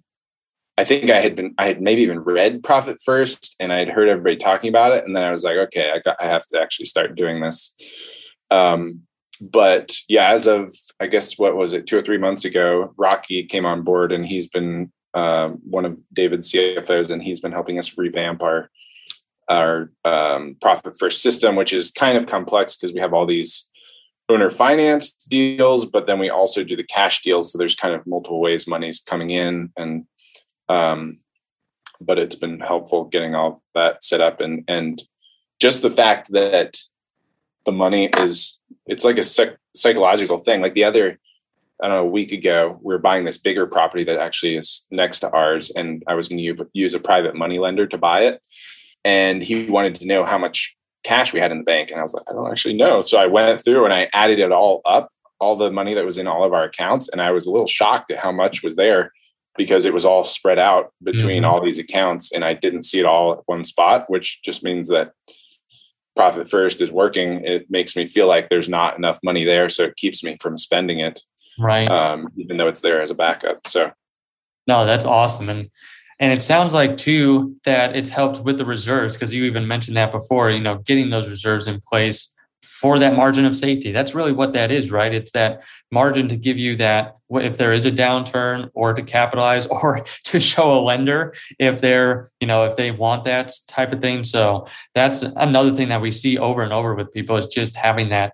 i 0.78 0.84
think 0.84 1.10
i 1.10 1.20
had 1.20 1.36
been 1.36 1.54
i 1.58 1.66
had 1.66 1.82
maybe 1.82 2.02
even 2.02 2.20
read 2.20 2.64
profit 2.64 2.98
first 3.04 3.56
and 3.60 3.72
i 3.72 3.78
had 3.78 3.90
heard 3.90 4.10
everybody 4.10 4.36
talking 4.36 4.70
about 4.70 4.92
it 4.92 5.05
and 5.05 5.16
then 5.16 5.24
i 5.24 5.31
was 5.31 5.44
like 5.44 5.58
okay 5.58 5.92
i 5.92 6.00
got 6.00 6.18
i 6.20 6.25
have 6.25 6.46
to 6.46 6.60
actually 6.60 6.86
start 6.86 7.16
doing 7.16 7.42
this. 7.42 7.74
Um, 8.51 9.01
but 9.41 9.95
yeah, 10.07 10.31
as 10.31 10.48
of 10.48 10.71
I 11.00 11.07
guess 11.07 11.37
what 11.37 11.55
was 11.55 11.74
it, 11.74 11.87
two 11.87 11.98
or 11.98 12.01
three 12.01 12.17
months 12.17 12.45
ago, 12.45 12.93
Rocky 12.98 13.43
came 13.43 13.65
on 13.65 13.83
board 13.83 14.11
and 14.11 14.25
he's 14.25 14.48
been 14.48 14.91
uh, 15.13 15.50
one 15.69 15.85
of 15.85 16.00
David's 16.13 16.51
CFOs 16.51 17.09
and 17.09 17.24
he's 17.24 17.39
been 17.39 17.51
helping 17.51 17.79
us 17.79 17.98
revamp 17.98 18.41
our 18.41 18.69
our 19.48 19.91
um, 20.03 20.57
profit 20.59 20.95
first 21.00 21.21
system, 21.21 21.55
which 21.55 21.71
is 21.71 21.91
kind 21.91 22.17
of 22.17 22.25
complex 22.25 22.75
because 22.75 22.93
we 22.93 23.00
have 23.00 23.13
all 23.13 23.25
these 23.25 23.69
owner 24.27 24.50
finance 24.50 25.11
deals, 25.29 25.85
but 25.85 26.07
then 26.07 26.17
we 26.17 26.29
also 26.29 26.63
do 26.63 26.75
the 26.75 26.83
cash 26.83 27.21
deals. 27.21 27.51
So 27.51 27.57
there's 27.57 27.75
kind 27.75 27.93
of 27.93 28.07
multiple 28.07 28.41
ways 28.41 28.67
money's 28.67 29.00
coming 29.00 29.29
in, 29.29 29.71
and 29.77 30.05
um, 30.67 31.19
but 32.01 32.17
it's 32.17 32.35
been 32.35 32.59
helpful 32.59 33.05
getting 33.05 33.35
all 33.35 33.61
that 33.74 34.03
set 34.03 34.21
up 34.21 34.41
and 34.41 34.63
and 34.67 35.01
just 35.59 35.81
the 35.81 35.89
fact 35.89 36.31
that 36.31 36.77
the 37.65 37.71
money 37.71 38.09
is 38.17 38.59
it's 38.87 39.03
like 39.03 39.17
a 39.17 39.24
psych- 39.24 39.57
psychological 39.75 40.37
thing. 40.37 40.61
Like 40.61 40.74
the 40.74 40.83
other, 40.83 41.19
I 41.81 41.87
don't 41.87 41.98
know, 41.98 42.03
a 42.03 42.09
week 42.09 42.31
ago, 42.31 42.79
we 42.81 42.93
were 42.93 43.00
buying 43.00 43.25
this 43.25 43.37
bigger 43.37 43.67
property 43.67 44.03
that 44.05 44.19
actually 44.19 44.55
is 44.55 44.85
next 44.91 45.21
to 45.21 45.31
ours, 45.31 45.71
and 45.71 46.03
I 46.07 46.15
was 46.15 46.27
going 46.27 46.37
to 46.37 46.69
use 46.74 46.93
a 46.93 47.00
private 47.00 47.35
money 47.35 47.59
lender 47.59 47.87
to 47.87 47.98
buy 47.98 48.21
it, 48.21 48.41
and 49.03 49.43
he 49.43 49.65
wanted 49.65 49.95
to 49.95 50.07
know 50.07 50.24
how 50.24 50.37
much 50.37 50.75
cash 51.03 51.33
we 51.33 51.39
had 51.39 51.51
in 51.51 51.59
the 51.59 51.63
bank, 51.63 51.91
and 51.91 52.00
I 52.00 52.03
was 52.03 52.13
like, 52.13 52.25
I 52.29 52.33
don't 52.33 52.50
actually 52.50 52.75
know. 52.75 53.01
So 53.01 53.17
I 53.17 53.27
went 53.27 53.63
through 53.63 53.85
and 53.85 53.93
I 53.93 54.09
added 54.13 54.39
it 54.39 54.51
all 54.51 54.81
up, 54.85 55.09
all 55.39 55.55
the 55.55 55.71
money 55.71 55.93
that 55.93 56.05
was 56.05 56.17
in 56.17 56.27
all 56.27 56.43
of 56.43 56.53
our 56.53 56.63
accounts, 56.63 57.09
and 57.09 57.21
I 57.21 57.31
was 57.31 57.45
a 57.45 57.51
little 57.51 57.67
shocked 57.67 58.11
at 58.11 58.19
how 58.19 58.31
much 58.31 58.63
was 58.63 58.75
there 58.75 59.11
because 59.57 59.85
it 59.85 59.93
was 59.93 60.05
all 60.05 60.24
spread 60.24 60.59
out 60.59 60.93
between 61.03 61.43
mm-hmm. 61.43 61.45
all 61.45 61.63
these 61.63 61.79
accounts 61.79 62.31
and 62.31 62.43
I 62.43 62.53
didn't 62.53 62.83
see 62.83 63.00
it 63.00 63.05
all 63.05 63.33
at 63.33 63.39
one 63.45 63.63
spot, 63.63 64.09
which 64.09 64.41
just 64.43 64.63
means 64.63 64.89
that 64.89 65.11
profit 66.16 66.48
first 66.48 66.82
is 66.82 66.92
working, 66.92 67.44
it 67.46 67.70
makes 67.70 67.96
me 67.96 68.06
feel 68.08 68.28
like 68.28 68.50
there's 68.50 68.70
not 68.70 68.98
enough 68.98 69.20
money 69.24 69.44
there. 69.44 69.70
So 69.70 69.84
it 69.84 69.96
keeps 69.96 70.24
me 70.24 70.38
from 70.42 70.58
spending 70.58 71.00
it. 71.00 71.22
Right. 71.60 71.90
Um, 71.90 72.30
even 72.38 72.58
though 72.58 72.68
it's 72.68 72.82
there 72.82 73.01
as 73.01 73.12
a 73.12 73.16
backup. 73.16 73.68
So 73.68 73.92
no, 74.68 74.86
that's 74.86 75.06
awesome. 75.06 75.50
And 75.50 75.70
and 76.20 76.32
it 76.32 76.44
sounds 76.44 76.74
like 76.74 76.98
too 76.98 77.58
that 77.66 77.96
it's 77.96 78.10
helped 78.10 78.40
with 78.40 78.58
the 78.58 78.66
reserves 78.66 79.16
because 79.16 79.34
you 79.34 79.44
even 79.44 79.68
mentioned 79.68 79.98
that 79.98 80.12
before, 80.12 80.50
you 80.50 80.62
know, 80.62 80.78
getting 80.80 81.10
those 81.10 81.30
reserves 81.30 81.68
in 81.68 81.82
place 81.82 82.34
for 82.66 83.00
that 83.00 83.16
margin 83.16 83.46
of 83.46 83.56
safety. 83.56 83.92
That's 83.92 84.14
really 84.14 84.32
what 84.32 84.51
that 84.54 84.72
is, 84.72 84.92
right? 84.92 85.14
It's 85.14 85.32
that 85.32 85.64
margin 85.92 86.28
to 86.28 86.36
give 86.36 86.58
you 86.58 86.75
that 86.78 87.18
if 87.30 87.58
there 87.58 87.74
is 87.74 87.86
a 87.86 87.92
downturn 87.92 88.70
or 88.74 88.94
to 88.94 89.01
capitalize 89.01 89.66
or 89.84 90.04
to 90.25 90.40
show 90.40 90.78
a 90.78 90.82
lender 90.82 91.34
if 91.60 91.82
they're, 91.82 92.30
you 92.40 92.48
know, 92.48 92.66
if 92.66 92.75
they 92.75 92.92
want 92.92 93.25
that 93.25 93.54
type 93.68 93.94
of 93.94 94.01
thing. 94.01 94.24
So 94.24 94.68
that's 94.94 95.22
another 95.22 95.72
thing 95.72 95.90
that 95.90 96.01
we 96.01 96.12
see 96.12 96.38
over 96.38 96.62
and 96.62 96.74
over 96.74 96.96
with 96.96 97.14
people 97.14 97.38
is 97.38 97.48
just 97.48 97.75
having 97.75 98.10
that, 98.10 98.34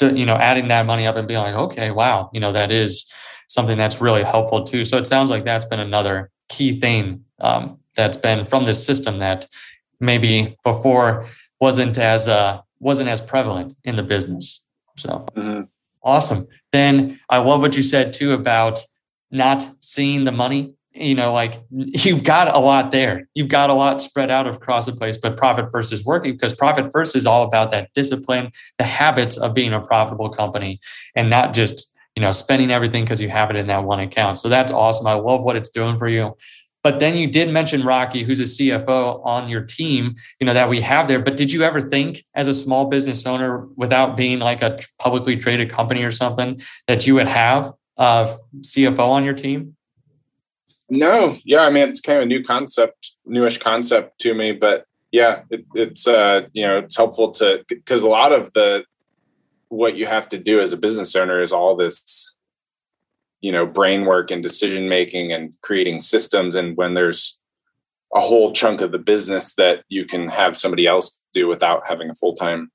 you 0.00 0.24
know, 0.24 0.36
adding 0.36 0.68
that 0.68 0.86
money 0.86 1.06
up 1.06 1.16
and 1.16 1.26
being 1.26 1.40
like, 1.40 1.54
okay, 1.54 1.90
wow, 1.90 2.30
you 2.32 2.40
know, 2.40 2.52
that 2.52 2.70
is 2.70 3.10
something 3.48 3.76
that's 3.76 4.00
really 4.00 4.22
helpful 4.22 4.64
too. 4.64 4.84
So 4.84 4.96
it 4.98 5.06
sounds 5.06 5.30
like 5.30 5.44
that's 5.44 5.66
been 5.66 5.80
another 5.80 6.30
key 6.48 6.80
thing 6.80 7.24
um, 7.40 7.78
that's 7.96 8.16
been 8.16 8.46
from 8.46 8.64
this 8.64 8.84
system 8.84 9.18
that 9.18 9.48
maybe 10.00 10.56
before 10.64 11.26
wasn't 11.60 11.98
as 11.98 12.28
uh, 12.28 12.60
wasn't 12.80 13.08
as 13.08 13.20
prevalent 13.20 13.76
in 13.84 13.96
the 13.96 14.02
business. 14.02 14.64
So 14.96 15.26
mm-hmm. 15.36 15.62
awesome. 16.02 16.46
Then 16.72 17.20
I 17.28 17.38
love 17.38 17.60
what 17.60 17.76
you 17.76 17.82
said 17.82 18.12
too 18.12 18.32
about 18.32 18.82
not 19.30 19.76
seeing 19.80 20.24
the 20.24 20.32
money. 20.32 20.74
You 20.92 21.14
know, 21.14 21.32
like 21.32 21.62
you've 21.70 22.24
got 22.24 22.54
a 22.54 22.58
lot 22.58 22.90
there. 22.90 23.28
You've 23.34 23.48
got 23.48 23.70
a 23.70 23.74
lot 23.74 24.02
spread 24.02 24.30
out 24.30 24.46
across 24.46 24.86
the 24.86 24.92
place, 24.92 25.16
but 25.16 25.36
profit 25.36 25.66
first 25.70 25.92
is 25.92 26.04
working 26.04 26.32
because 26.32 26.54
profit 26.54 26.90
first 26.92 27.14
is 27.14 27.26
all 27.26 27.44
about 27.44 27.70
that 27.70 27.92
discipline, 27.94 28.50
the 28.78 28.84
habits 28.84 29.36
of 29.36 29.54
being 29.54 29.72
a 29.72 29.80
profitable 29.80 30.30
company 30.30 30.80
and 31.14 31.30
not 31.30 31.54
just, 31.54 31.94
you 32.16 32.22
know, 32.22 32.32
spending 32.32 32.72
everything 32.72 33.04
because 33.04 33.20
you 33.20 33.28
have 33.28 33.50
it 33.50 33.56
in 33.56 33.68
that 33.68 33.84
one 33.84 34.00
account. 34.00 34.38
So 34.38 34.48
that's 34.48 34.72
awesome. 34.72 35.06
I 35.06 35.12
love 35.12 35.42
what 35.42 35.54
it's 35.54 35.70
doing 35.70 35.96
for 35.96 36.08
you. 36.08 36.34
But 36.82 36.98
then 36.98 37.16
you 37.16 37.26
did 37.26 37.50
mention 37.50 37.84
Rocky, 37.84 38.22
who's 38.22 38.40
a 38.40 38.44
CFO 38.44 39.24
on 39.24 39.48
your 39.48 39.60
team, 39.60 40.16
you 40.38 40.46
know, 40.46 40.54
that 40.54 40.68
we 40.68 40.80
have 40.80 41.08
there. 41.08 41.18
But 41.18 41.36
did 41.36 41.52
you 41.52 41.62
ever 41.62 41.80
think 41.80 42.24
as 42.34 42.48
a 42.48 42.54
small 42.54 42.86
business 42.86 43.26
owner, 43.26 43.66
without 43.76 44.16
being 44.16 44.38
like 44.38 44.62
a 44.62 44.78
publicly 44.98 45.36
traded 45.36 45.70
company 45.70 46.02
or 46.02 46.12
something, 46.12 46.60
that 46.86 47.06
you 47.06 47.14
would 47.16 47.28
have 47.28 47.72
a 47.98 48.36
CFO 48.60 49.10
on 49.10 49.24
your 49.24 49.34
team? 49.34 49.76
No. 50.88 51.36
Yeah. 51.44 51.60
I 51.60 51.70
mean, 51.70 51.88
it's 51.88 52.00
kind 52.00 52.18
of 52.18 52.22
a 52.24 52.26
new 52.26 52.42
concept, 52.42 53.12
newish 53.26 53.58
concept 53.58 54.18
to 54.20 54.34
me, 54.34 54.52
but 54.52 54.86
yeah, 55.12 55.42
it, 55.50 55.64
it's, 55.74 56.06
uh, 56.06 56.46
you 56.52 56.62
know, 56.62 56.78
it's 56.78 56.96
helpful 56.96 57.32
to, 57.32 57.64
because 57.68 58.02
a 58.02 58.08
lot 58.08 58.32
of 58.32 58.52
the, 58.54 58.84
what 59.68 59.96
you 59.96 60.06
have 60.06 60.28
to 60.30 60.38
do 60.38 60.60
as 60.60 60.72
a 60.72 60.76
business 60.76 61.14
owner 61.14 61.42
is 61.42 61.52
all 61.52 61.76
this 61.76 62.34
you 63.40 63.52
know 63.52 63.66
brain 63.66 64.04
work 64.04 64.30
and 64.30 64.42
decision 64.42 64.88
making 64.88 65.32
and 65.32 65.52
creating 65.62 66.00
systems 66.00 66.54
and 66.54 66.76
when 66.76 66.94
there's 66.94 67.38
a 68.14 68.20
whole 68.20 68.52
chunk 68.52 68.80
of 68.80 68.90
the 68.90 68.98
business 68.98 69.54
that 69.54 69.84
you 69.88 70.04
can 70.04 70.28
have 70.28 70.56
somebody 70.56 70.86
else 70.86 71.16
do 71.32 71.46
without 71.46 71.82
having 71.86 72.10
a 72.10 72.14
full-time 72.14 72.70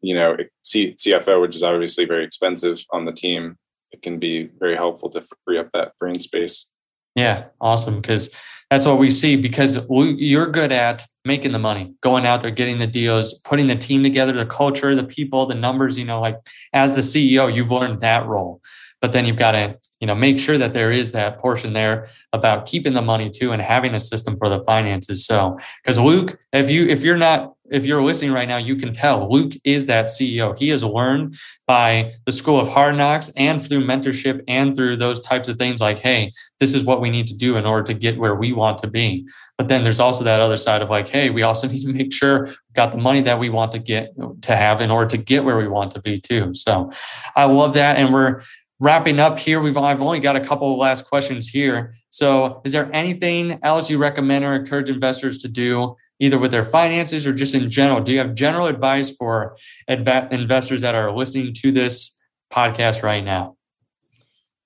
you 0.00 0.14
know 0.14 0.36
C- 0.62 0.94
cfo 0.94 1.40
which 1.40 1.54
is 1.54 1.62
obviously 1.62 2.04
very 2.04 2.24
expensive 2.24 2.84
on 2.92 3.04
the 3.04 3.12
team 3.12 3.56
it 3.92 4.02
can 4.02 4.18
be 4.18 4.50
very 4.58 4.76
helpful 4.76 5.10
to 5.10 5.22
free 5.44 5.58
up 5.58 5.70
that 5.72 5.92
brain 5.98 6.18
space. 6.20 6.68
Yeah, 7.14 7.44
awesome. 7.60 8.00
Because 8.00 8.34
that's 8.70 8.86
what 8.86 8.98
we 8.98 9.10
see. 9.10 9.36
Because 9.36 9.78
you're 9.88 10.46
good 10.46 10.72
at 10.72 11.04
making 11.24 11.52
the 11.52 11.58
money, 11.58 11.94
going 12.02 12.26
out 12.26 12.40
there, 12.40 12.50
getting 12.50 12.78
the 12.78 12.86
deals, 12.86 13.34
putting 13.44 13.66
the 13.66 13.74
team 13.74 14.02
together, 14.02 14.32
the 14.32 14.46
culture, 14.46 14.94
the 14.94 15.04
people, 15.04 15.46
the 15.46 15.54
numbers. 15.54 15.98
You 15.98 16.04
know, 16.04 16.20
like 16.20 16.36
as 16.72 16.94
the 16.94 17.00
CEO, 17.00 17.52
you've 17.52 17.70
learned 17.72 18.00
that 18.02 18.26
role. 18.26 18.60
But 19.00 19.12
then 19.12 19.24
you've 19.24 19.36
got 19.36 19.52
to 19.52 19.78
you 20.00 20.06
know 20.06 20.14
make 20.14 20.38
sure 20.38 20.58
that 20.58 20.74
there 20.74 20.92
is 20.92 21.12
that 21.12 21.38
portion 21.38 21.72
there 21.72 22.08
about 22.32 22.66
keeping 22.66 22.92
the 22.92 23.02
money 23.02 23.30
too 23.30 23.52
and 23.52 23.60
having 23.60 23.94
a 23.94 24.00
system 24.00 24.36
for 24.36 24.48
the 24.48 24.62
finances. 24.64 25.26
So 25.26 25.58
because 25.82 25.98
luke 25.98 26.38
if 26.52 26.70
you 26.70 26.86
if 26.86 27.02
you're 27.02 27.16
not 27.16 27.54
if 27.70 27.84
you're 27.84 28.02
listening 28.02 28.32
right 28.32 28.48
now 28.48 28.56
you 28.56 28.76
can 28.76 28.94
tell 28.94 29.30
luke 29.30 29.52
is 29.64 29.86
that 29.86 30.06
ceo 30.06 30.56
he 30.56 30.70
has 30.70 30.82
learned 30.82 31.36
by 31.66 32.12
the 32.24 32.32
school 32.32 32.58
of 32.58 32.66
hard 32.68 32.96
knocks 32.96 33.30
and 33.36 33.66
through 33.66 33.84
mentorship 33.84 34.42
and 34.48 34.74
through 34.74 34.96
those 34.96 35.20
types 35.20 35.48
of 35.48 35.58
things 35.58 35.80
like 35.80 35.98
hey 35.98 36.32
this 36.60 36.74
is 36.74 36.84
what 36.84 37.00
we 37.00 37.10
need 37.10 37.26
to 37.26 37.36
do 37.36 37.56
in 37.56 37.66
order 37.66 37.84
to 37.84 37.94
get 37.94 38.18
where 38.18 38.34
we 38.34 38.52
want 38.52 38.78
to 38.78 38.86
be. 38.86 39.26
But 39.56 39.66
then 39.66 39.82
there's 39.82 40.00
also 40.00 40.22
that 40.22 40.40
other 40.40 40.56
side 40.56 40.82
of 40.82 40.90
like 40.90 41.08
hey 41.08 41.30
we 41.30 41.42
also 41.42 41.66
need 41.68 41.80
to 41.80 41.92
make 41.92 42.12
sure 42.12 42.44
we've 42.46 42.56
got 42.74 42.92
the 42.92 42.98
money 42.98 43.20
that 43.22 43.38
we 43.38 43.50
want 43.50 43.72
to 43.72 43.78
get 43.78 44.14
to 44.42 44.56
have 44.56 44.80
in 44.80 44.90
order 44.90 45.10
to 45.10 45.16
get 45.16 45.44
where 45.44 45.58
we 45.58 45.68
want 45.68 45.90
to 45.92 46.00
be 46.00 46.20
too. 46.20 46.54
So 46.54 46.92
i 47.36 47.44
love 47.44 47.74
that. 47.74 47.96
And 47.96 48.12
we're 48.14 48.42
wrapping 48.80 49.18
up 49.18 49.38
here, 49.38 49.60
we've 49.60 49.76
I've 49.76 50.02
only 50.02 50.20
got 50.20 50.36
a 50.36 50.40
couple 50.40 50.72
of 50.72 50.78
last 50.78 51.06
questions 51.06 51.48
here. 51.48 51.94
So, 52.10 52.60
is 52.64 52.72
there 52.72 52.90
anything 52.94 53.58
else 53.62 53.90
you 53.90 53.98
recommend 53.98 54.44
or 54.44 54.54
encourage 54.54 54.88
investors 54.88 55.38
to 55.38 55.48
do, 55.48 55.96
either 56.18 56.38
with 56.38 56.50
their 56.50 56.64
finances 56.64 57.26
or 57.26 57.32
just 57.32 57.54
in 57.54 57.70
general? 57.70 58.00
Do 58.00 58.12
you 58.12 58.18
have 58.18 58.34
general 58.34 58.66
advice 58.66 59.10
for 59.10 59.56
adv- 59.88 60.32
investors 60.32 60.80
that 60.82 60.94
are 60.94 61.10
listening 61.12 61.52
to 61.54 61.72
this 61.72 62.20
podcast 62.52 63.02
right 63.02 63.24
now? 63.24 63.56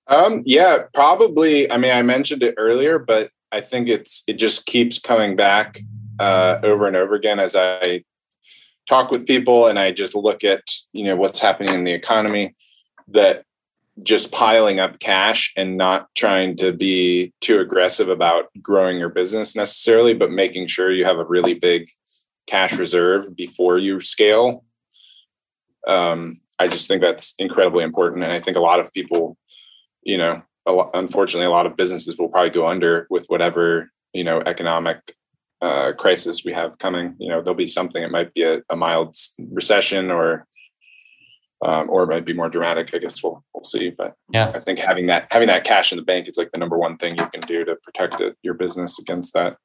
Um, 0.06 0.42
yeah, 0.44 0.84
probably. 0.92 1.70
I 1.70 1.78
mean, 1.78 1.92
I 1.92 2.02
mentioned 2.02 2.42
it 2.42 2.54
earlier, 2.58 2.98
but 2.98 3.30
I 3.50 3.60
think 3.60 3.88
it's 3.88 4.22
it 4.26 4.34
just 4.34 4.66
keeps 4.66 4.98
coming 4.98 5.36
back 5.36 5.80
uh, 6.18 6.58
over 6.62 6.86
and 6.86 6.96
over 6.96 7.14
again 7.14 7.40
as 7.40 7.56
I 7.56 8.04
talk 8.88 9.10
with 9.10 9.26
people 9.26 9.68
and 9.68 9.78
I 9.78 9.92
just 9.92 10.14
look 10.14 10.42
at 10.42 10.62
you 10.92 11.04
know 11.04 11.16
what's 11.16 11.40
happening 11.40 11.74
in 11.74 11.84
the 11.84 11.92
economy. 11.92 12.54
That 13.08 13.44
just 14.02 14.32
piling 14.32 14.80
up 14.80 14.98
cash 14.98 15.52
and 15.56 15.76
not 15.76 16.08
trying 16.14 16.56
to 16.56 16.72
be 16.72 17.32
too 17.40 17.60
aggressive 17.60 18.08
about 18.08 18.46
growing 18.62 18.98
your 18.98 19.10
business 19.10 19.54
necessarily, 19.54 20.14
but 20.14 20.30
making 20.30 20.66
sure 20.66 20.90
you 20.90 21.04
have 21.04 21.18
a 21.18 21.24
really 21.24 21.54
big 21.54 21.88
cash 22.46 22.76
reserve 22.78 23.36
before 23.36 23.78
you 23.78 24.00
scale. 24.00 24.64
Um, 25.86 26.40
I 26.58 26.68
just 26.68 26.88
think 26.88 27.02
that's 27.02 27.34
incredibly 27.38 27.84
important. 27.84 28.24
And 28.24 28.32
I 28.32 28.40
think 28.40 28.56
a 28.56 28.60
lot 28.60 28.80
of 28.80 28.92
people, 28.92 29.36
you 30.02 30.16
know, 30.16 30.42
a 30.64 30.72
lot, 30.72 30.90
unfortunately, 30.94 31.46
a 31.46 31.50
lot 31.50 31.66
of 31.66 31.76
businesses 31.76 32.16
will 32.16 32.28
probably 32.28 32.50
go 32.50 32.66
under 32.66 33.06
with 33.10 33.26
whatever, 33.26 33.90
you 34.12 34.24
know, 34.24 34.40
economic 34.46 35.14
uh, 35.60 35.92
crisis 35.98 36.44
we 36.44 36.52
have 36.52 36.78
coming. 36.78 37.14
You 37.18 37.28
know, 37.28 37.42
there'll 37.42 37.54
be 37.54 37.66
something, 37.66 38.02
it 38.02 38.10
might 38.10 38.32
be 38.32 38.42
a, 38.42 38.62
a 38.70 38.76
mild 38.76 39.16
recession 39.50 40.10
or 40.10 40.46
um, 41.62 41.88
or 41.88 42.02
it 42.02 42.08
might 42.08 42.24
be 42.24 42.32
more 42.32 42.48
dramatic. 42.48 42.94
I 42.94 42.98
guess 42.98 43.22
we'll 43.22 43.44
we'll 43.54 43.64
see. 43.64 43.90
But 43.90 44.14
yeah, 44.30 44.52
I 44.54 44.60
think 44.60 44.78
having 44.78 45.06
that 45.06 45.28
having 45.30 45.48
that 45.48 45.64
cash 45.64 45.92
in 45.92 45.96
the 45.96 46.04
bank 46.04 46.28
is 46.28 46.36
like 46.36 46.50
the 46.52 46.58
number 46.58 46.76
one 46.76 46.96
thing 46.96 47.16
you 47.16 47.26
can 47.26 47.40
do 47.40 47.64
to 47.64 47.76
protect 47.76 48.20
it, 48.20 48.36
your 48.42 48.54
business 48.54 48.98
against 48.98 49.32
that. 49.34 49.56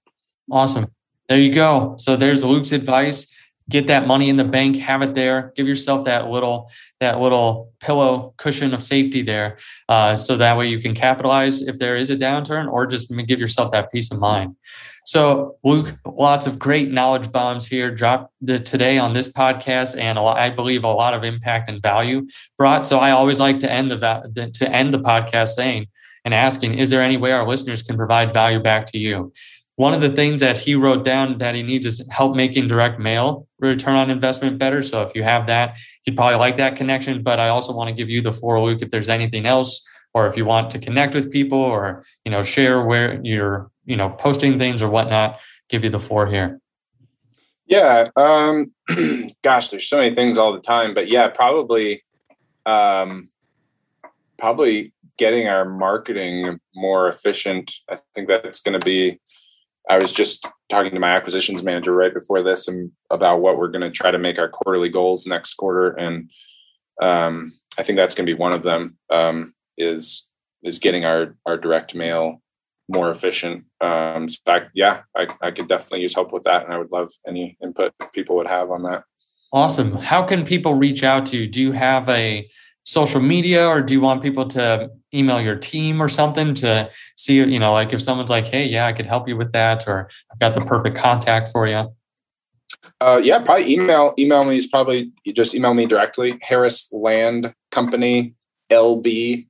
Awesome. 0.52 0.88
There 1.28 1.38
you 1.38 1.54
go. 1.54 1.96
So 1.98 2.16
there's 2.16 2.44
Luke's 2.44 2.72
advice. 2.72 3.34
Get 3.70 3.88
that 3.88 4.08
money 4.08 4.30
in 4.30 4.38
the 4.38 4.46
bank, 4.46 4.78
have 4.78 5.02
it 5.02 5.14
there. 5.14 5.52
Give 5.56 5.68
yourself 5.68 6.06
that 6.06 6.30
little 6.30 6.72
that 7.00 7.20
little 7.20 7.74
pillow 7.80 8.34
cushion 8.38 8.74
of 8.74 8.84
safety 8.84 9.22
there, 9.22 9.58
uh, 9.90 10.16
so 10.16 10.38
that 10.38 10.58
way 10.58 10.68
you 10.68 10.80
can 10.80 10.96
capitalize 10.96 11.62
if 11.62 11.78
there 11.78 11.98
is 11.98 12.10
a 12.10 12.16
downturn, 12.16 12.72
or 12.72 12.88
just 12.88 13.14
give 13.28 13.40
yourself 13.40 13.72
that 13.72 13.92
peace 13.92 14.12
of 14.12 14.20
mind. 14.20 14.56
So, 15.06 15.56
Luke, 15.64 15.96
lots 16.06 16.48
of 16.48 16.60
great 16.60 16.92
knowledge 16.92 17.32
bombs 17.32 17.66
here 17.66 17.90
dropped 17.90 18.34
the, 18.42 18.60
today 18.60 18.98
on 18.98 19.14
this 19.14 19.32
podcast, 19.32 19.98
and 19.98 20.20
lot, 20.20 20.38
I 20.38 20.50
believe 20.50 20.84
a 20.84 20.92
lot 20.92 21.14
of 21.14 21.24
impact 21.24 21.70
and 21.70 21.82
value 21.82 22.28
brought. 22.58 22.86
So, 22.86 23.00
I 23.00 23.12
always 23.12 23.40
like 23.40 23.62
to 23.62 23.72
end 23.72 23.90
the, 23.90 24.52
to 24.54 24.70
end 24.70 24.94
the 24.94 25.00
podcast 25.00 25.50
saying 25.50 25.88
and 26.26 26.34
asking, 26.34 26.74
is 26.74 26.90
there 26.90 27.02
any 27.02 27.16
way 27.16 27.32
our 27.32 27.48
listeners 27.48 27.84
can 27.84 27.96
provide 27.96 28.34
value 28.34 28.60
back 28.60 28.86
to 28.88 28.98
you? 28.98 29.32
One 29.78 29.94
of 29.94 30.02
the 30.02 30.10
things 30.10 30.42
that 30.42 30.58
he 30.58 30.76
wrote 30.76 31.04
down 31.04 31.38
that 31.38 31.56
he 31.56 31.64
needs 31.64 31.86
is 31.86 32.06
help 32.12 32.36
making 32.36 32.68
direct 32.68 33.00
mail 33.00 33.48
return 33.60 33.96
on 33.96 34.10
investment 34.10 34.60
better. 34.60 34.84
So, 34.84 35.02
if 35.02 35.16
you 35.16 35.24
have 35.24 35.48
that, 35.48 35.78
he'd 36.04 36.16
probably 36.16 36.36
like 36.36 36.58
that 36.58 36.76
connection. 36.76 37.24
But 37.24 37.40
I 37.40 37.50
also 37.50 37.74
want 37.74 37.88
to 37.88 37.96
give 37.96 38.10
you 38.10 38.22
the 38.22 38.34
floor, 38.34 38.62
Luke, 38.62 38.82
if 38.82 38.92
there's 38.92 39.10
anything 39.10 39.46
else 39.46 39.88
or 40.18 40.28
if 40.28 40.36
you 40.36 40.46
want 40.46 40.72
to 40.72 40.80
connect 40.80 41.14
with 41.14 41.32
people 41.32 41.60
or 41.60 42.04
you 42.26 42.32
know 42.32 42.42
share 42.42 42.84
where 42.84 43.22
you're 43.24 43.70
you 43.86 43.96
know 43.96 44.10
posting 44.10 44.58
things 44.58 44.82
or 44.82 44.90
whatnot 44.90 45.40
give 45.70 45.84
you 45.84 45.92
the 45.92 46.00
floor 46.00 46.26
here 46.26 46.60
yeah 47.68 48.08
um 48.16 48.72
gosh 49.44 49.70
there's 49.70 49.88
so 49.88 49.98
many 49.98 50.16
things 50.16 50.38
all 50.40 50.54
the 50.54 50.60
time 50.60 50.96
but 50.96 51.08
yeah 51.08 51.28
probably 51.28 52.04
um 52.66 53.30
probably 54.40 54.92
getting 55.18 55.48
our 55.48 55.66
marketing 55.66 56.60
more 56.74 57.08
efficient 57.08 57.74
i 57.90 58.00
think 58.16 58.28
that's 58.28 58.62
going 58.62 58.80
to 58.80 58.86
be 58.86 59.20
i 59.90 59.98
was 59.98 60.14
just 60.14 60.48
talking 60.70 60.94
to 60.94 61.00
my 61.00 61.16
acquisitions 61.16 61.64
manager 61.64 61.94
right 61.94 62.14
before 62.14 62.44
this 62.44 62.68
and 62.68 62.92
about 63.10 63.42
what 63.42 63.58
we're 63.58 63.68
going 63.70 63.82
to 63.82 63.92
try 63.92 64.12
to 64.12 64.18
make 64.18 64.40
our 64.40 64.50
quarterly 64.50 64.90
goals 64.90 65.28
next 65.28 65.56
quarter 65.56 65.92
and 65.92 66.30
um 67.02 67.52
i 67.78 67.84
think 67.84 67.98
that's 67.98 68.16
going 68.16 68.26
to 68.26 68.34
be 68.34 68.40
one 68.40 68.54
of 68.54 68.64
them 68.64 68.98
um 69.12 69.54
is 69.78 70.28
is 70.64 70.80
getting 70.80 71.06
our 71.06 71.36
our 71.46 71.58
direct 71.58 71.96
mail 71.96 72.42
more 72.90 73.10
efficient. 73.10 73.66
Um, 73.82 74.30
so 74.30 74.40
I, 74.48 74.62
yeah, 74.74 75.02
I, 75.16 75.28
I 75.42 75.52
could 75.52 75.68
definitely 75.68 76.02
use 76.02 76.16
help 76.16 76.32
with 76.32 76.44
that, 76.44 76.64
and 76.64 76.74
I 76.74 76.78
would 76.78 76.92
love 76.92 77.12
any 77.28 77.58
input 77.62 77.94
people 78.14 78.36
would 78.38 78.48
have 78.48 78.72
on 78.72 78.84
that. 78.84 79.04
Awesome. 79.54 79.94
How 79.94 80.24
can 80.24 80.46
people 80.46 80.74
reach 80.74 81.04
out 81.04 81.26
to 81.28 81.38
you? 81.38 81.48
Do 81.48 81.62
you 81.62 81.72
have 81.72 82.08
a 82.10 82.50
social 82.88 83.22
media, 83.22 83.68
or 83.68 83.82
do 83.82 83.94
you 83.94 84.02
want 84.02 84.22
people 84.24 84.48
to 84.48 84.90
email 85.14 85.42
your 85.42 85.56
team 85.56 86.02
or 86.02 86.10
something 86.10 86.56
to 86.56 86.90
see? 87.16 87.36
You 87.36 87.60
know, 87.60 87.74
like 87.74 87.94
if 87.94 88.02
someone's 88.02 88.30
like, 88.30 88.48
"Hey, 88.48 88.66
yeah, 88.66 88.88
I 88.88 88.94
could 88.94 89.06
help 89.06 89.28
you 89.28 89.38
with 89.38 89.52
that," 89.52 89.88
or 89.88 90.10
"I've 90.32 90.40
got 90.40 90.54
the 90.54 90.62
perfect 90.62 90.98
contact 90.98 91.50
for 91.50 91.68
you." 91.68 91.94
Uh, 93.02 93.20
yeah, 93.24 93.40
probably 93.44 93.72
email. 93.72 94.14
Email 94.18 94.44
me 94.44 94.56
is 94.56 94.68
probably 94.68 95.12
you 95.24 95.34
just 95.34 95.54
email 95.54 95.74
me 95.74 95.86
directly. 95.86 96.40
Harris 96.42 96.92
Land 96.92 97.54
Company 97.72 98.34
LB 98.72 99.48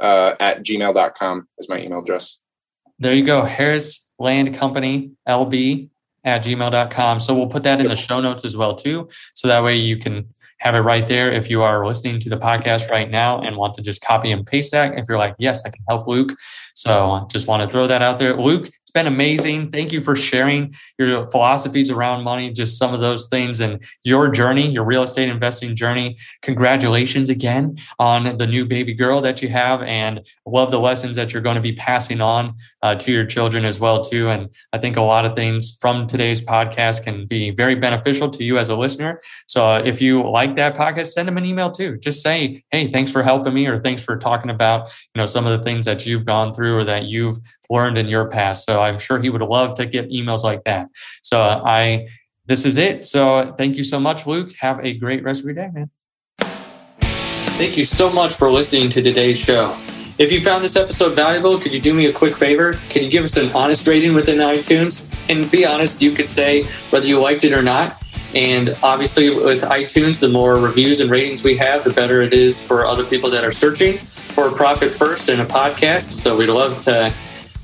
uh, 0.00 0.34
at 0.38 0.62
gmail.com 0.62 1.48
is 1.58 1.68
my 1.68 1.80
email 1.80 2.00
address 2.00 2.38
there 3.02 3.14
you 3.14 3.24
go. 3.24 3.42
Harris 3.42 4.12
Land 4.18 4.54
Company, 4.54 5.10
LB 5.28 5.88
at 6.24 6.44
gmail.com. 6.44 7.18
So 7.18 7.34
we'll 7.34 7.48
put 7.48 7.64
that 7.64 7.80
in 7.80 7.88
the 7.88 7.96
show 7.96 8.20
notes 8.20 8.44
as 8.44 8.56
well, 8.56 8.76
too. 8.76 9.08
So 9.34 9.48
that 9.48 9.64
way 9.64 9.76
you 9.76 9.96
can 9.96 10.32
have 10.62 10.76
it 10.76 10.80
right 10.80 11.08
there 11.08 11.28
if 11.32 11.50
you 11.50 11.60
are 11.60 11.84
listening 11.84 12.20
to 12.20 12.30
the 12.30 12.36
podcast 12.36 12.88
right 12.88 13.10
now 13.10 13.40
and 13.40 13.56
want 13.56 13.74
to 13.74 13.82
just 13.82 14.00
copy 14.00 14.30
and 14.30 14.46
paste 14.46 14.70
that. 14.70 14.96
If 14.96 15.06
you're 15.08 15.18
like, 15.18 15.34
yes, 15.36 15.66
I 15.66 15.70
can 15.70 15.82
help 15.88 16.06
Luke. 16.06 16.38
So 16.74 17.10
uh, 17.10 17.26
just 17.26 17.48
want 17.48 17.66
to 17.66 17.72
throw 17.72 17.88
that 17.88 18.00
out 18.00 18.20
there. 18.20 18.36
Luke, 18.36 18.70
been 18.92 19.06
amazing. 19.06 19.70
Thank 19.70 19.92
you 19.92 20.00
for 20.00 20.14
sharing 20.14 20.74
your 20.98 21.30
philosophies 21.30 21.90
around 21.90 22.24
money, 22.24 22.50
just 22.52 22.78
some 22.78 22.94
of 22.94 23.00
those 23.00 23.26
things 23.26 23.60
and 23.60 23.82
your 24.04 24.28
journey, 24.28 24.70
your 24.70 24.84
real 24.84 25.02
estate 25.02 25.28
investing 25.28 25.74
journey. 25.74 26.16
Congratulations 26.42 27.30
again 27.30 27.78
on 27.98 28.36
the 28.38 28.46
new 28.46 28.64
baby 28.64 28.94
girl 28.94 29.20
that 29.20 29.42
you 29.42 29.48
have 29.48 29.82
and 29.82 30.26
love 30.46 30.70
the 30.70 30.80
lessons 30.80 31.16
that 31.16 31.32
you're 31.32 31.42
going 31.42 31.56
to 31.56 31.62
be 31.62 31.72
passing 31.72 32.20
on 32.20 32.54
uh, 32.82 32.94
to 32.94 33.12
your 33.12 33.26
children 33.26 33.64
as 33.64 33.78
well 33.78 34.04
too. 34.04 34.28
And 34.28 34.48
I 34.72 34.78
think 34.78 34.96
a 34.96 35.02
lot 35.02 35.24
of 35.24 35.34
things 35.36 35.76
from 35.80 36.06
today's 36.06 36.44
podcast 36.44 37.02
can 37.04 37.26
be 37.26 37.50
very 37.50 37.74
beneficial 37.74 38.28
to 38.30 38.44
you 38.44 38.58
as 38.58 38.68
a 38.68 38.76
listener. 38.76 39.20
So 39.46 39.64
uh, 39.64 39.82
if 39.84 40.00
you 40.00 40.28
like 40.28 40.56
that 40.56 40.76
podcast, 40.76 41.08
send 41.08 41.28
them 41.28 41.38
an 41.38 41.44
email 41.44 41.70
too. 41.70 41.96
Just 41.98 42.22
say, 42.22 42.62
"Hey, 42.70 42.90
thanks 42.90 43.10
for 43.10 43.22
helping 43.22 43.54
me," 43.54 43.66
or 43.66 43.80
"Thanks 43.80 44.02
for 44.02 44.16
talking 44.16 44.50
about 44.50 44.88
you 45.14 45.20
know 45.20 45.26
some 45.26 45.46
of 45.46 45.56
the 45.56 45.64
things 45.64 45.86
that 45.86 46.06
you've 46.06 46.24
gone 46.24 46.52
through 46.54 46.76
or 46.76 46.84
that 46.84 47.04
you've 47.04 47.38
learned 47.70 47.98
in 47.98 48.08
your 48.08 48.28
past. 48.28 48.64
So 48.64 48.80
I'm 48.80 48.98
sure 48.98 49.20
he 49.20 49.30
would 49.30 49.42
love 49.42 49.74
to 49.76 49.86
get 49.86 50.10
emails 50.10 50.42
like 50.42 50.64
that. 50.64 50.88
So 51.22 51.40
I, 51.40 52.08
this 52.46 52.64
is 52.64 52.76
it. 52.76 53.06
So 53.06 53.54
thank 53.58 53.76
you 53.76 53.84
so 53.84 54.00
much, 54.00 54.26
Luke. 54.26 54.52
Have 54.60 54.84
a 54.84 54.94
great 54.98 55.22
rest 55.22 55.40
of 55.40 55.46
your 55.46 55.54
day, 55.54 55.70
man. 55.72 55.90
Thank 56.38 57.76
you 57.76 57.84
so 57.84 58.10
much 58.10 58.34
for 58.34 58.50
listening 58.50 58.88
to 58.90 59.02
today's 59.02 59.38
show. 59.38 59.76
If 60.18 60.30
you 60.30 60.42
found 60.42 60.62
this 60.62 60.76
episode 60.76 61.14
valuable, 61.14 61.58
could 61.58 61.72
you 61.72 61.80
do 61.80 61.94
me 61.94 62.06
a 62.06 62.12
quick 62.12 62.36
favor? 62.36 62.74
Can 62.88 63.02
you 63.02 63.10
give 63.10 63.24
us 63.24 63.36
an 63.36 63.50
honest 63.52 63.88
rating 63.88 64.14
within 64.14 64.38
iTunes? 64.38 65.08
And 65.30 65.50
be 65.50 65.64
honest, 65.64 66.02
you 66.02 66.12
could 66.12 66.28
say 66.28 66.64
whether 66.90 67.06
you 67.06 67.20
liked 67.20 67.44
it 67.44 67.52
or 67.52 67.62
not. 67.62 68.02
And 68.34 68.76
obviously, 68.82 69.30
with 69.30 69.62
iTunes, 69.62 70.20
the 70.20 70.28
more 70.28 70.56
reviews 70.56 71.00
and 71.00 71.10
ratings 71.10 71.44
we 71.44 71.56
have, 71.56 71.84
the 71.84 71.92
better 71.92 72.22
it 72.22 72.32
is 72.32 72.62
for 72.62 72.86
other 72.86 73.04
people 73.04 73.30
that 73.30 73.44
are 73.44 73.50
searching 73.50 73.98
for 73.98 74.48
a 74.48 74.52
profit 74.52 74.90
first 74.90 75.28
in 75.28 75.40
a 75.40 75.46
podcast. 75.46 76.10
So 76.10 76.36
we'd 76.36 76.48
love 76.48 76.80
to 76.84 77.12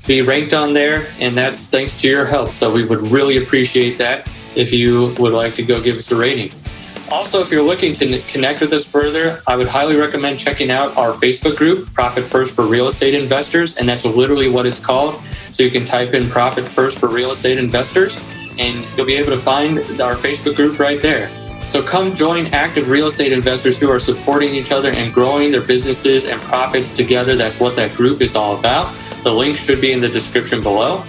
be 0.09 0.23
ranked 0.23 0.55
on 0.55 0.73
there, 0.73 1.07
and 1.19 1.37
that's 1.37 1.69
thanks 1.69 1.95
to 2.01 2.09
your 2.09 2.25
help. 2.25 2.51
So 2.51 2.71
we 2.73 2.83
would 2.83 2.99
really 3.11 3.37
appreciate 3.37 3.99
that 3.99 4.27
if 4.55 4.73
you 4.73 5.13
would 5.19 5.33
like 5.33 5.53
to 5.53 5.63
go 5.63 5.79
give 5.79 5.97
us 5.97 6.11
a 6.11 6.15
rating. 6.15 6.51
Also, 7.11 7.41
if 7.41 7.51
you're 7.51 7.61
looking 7.61 7.93
to 7.93 8.19
connect 8.21 8.59
with 8.59 8.73
us 8.73 8.89
further, 8.89 9.39
I 9.45 9.55
would 9.55 9.67
highly 9.67 9.97
recommend 9.97 10.39
checking 10.39 10.71
out 10.71 10.97
our 10.97 11.13
Facebook 11.13 11.57
group, 11.57 11.93
Profit 11.93 12.25
First 12.25 12.55
for 12.55 12.65
Real 12.65 12.87
Estate 12.87 13.13
Investors, 13.13 13.77
and 13.77 13.87
that's 13.87 14.03
literally 14.03 14.49
what 14.49 14.65
it's 14.65 14.83
called. 14.83 15.21
So 15.51 15.61
you 15.61 15.69
can 15.69 15.85
type 15.85 16.15
in 16.15 16.27
Profit 16.27 16.67
First 16.67 16.97
for 16.97 17.07
Real 17.07 17.29
Estate 17.29 17.59
Investors, 17.59 18.25
and 18.57 18.87
you'll 18.97 19.05
be 19.05 19.15
able 19.15 19.31
to 19.31 19.39
find 19.39 19.77
our 20.01 20.15
Facebook 20.15 20.55
group 20.55 20.79
right 20.79 21.03
there. 21.03 21.29
So 21.67 21.83
come 21.83 22.15
join 22.15 22.47
active 22.47 22.89
real 22.89 23.05
estate 23.05 23.31
investors 23.31 23.79
who 23.79 23.91
are 23.91 23.99
supporting 23.99 24.55
each 24.55 24.71
other 24.71 24.89
and 24.89 25.13
growing 25.13 25.51
their 25.51 25.61
businesses 25.61 26.27
and 26.27 26.41
profits 26.41 26.93
together. 26.93 27.35
That's 27.35 27.59
what 27.59 27.75
that 27.75 27.93
group 27.95 28.21
is 28.21 28.35
all 28.35 28.57
about. 28.57 28.91
The 29.23 29.33
link 29.33 29.57
should 29.57 29.81
be 29.81 29.91
in 29.91 30.01
the 30.01 30.09
description 30.09 30.61
below. 30.61 31.03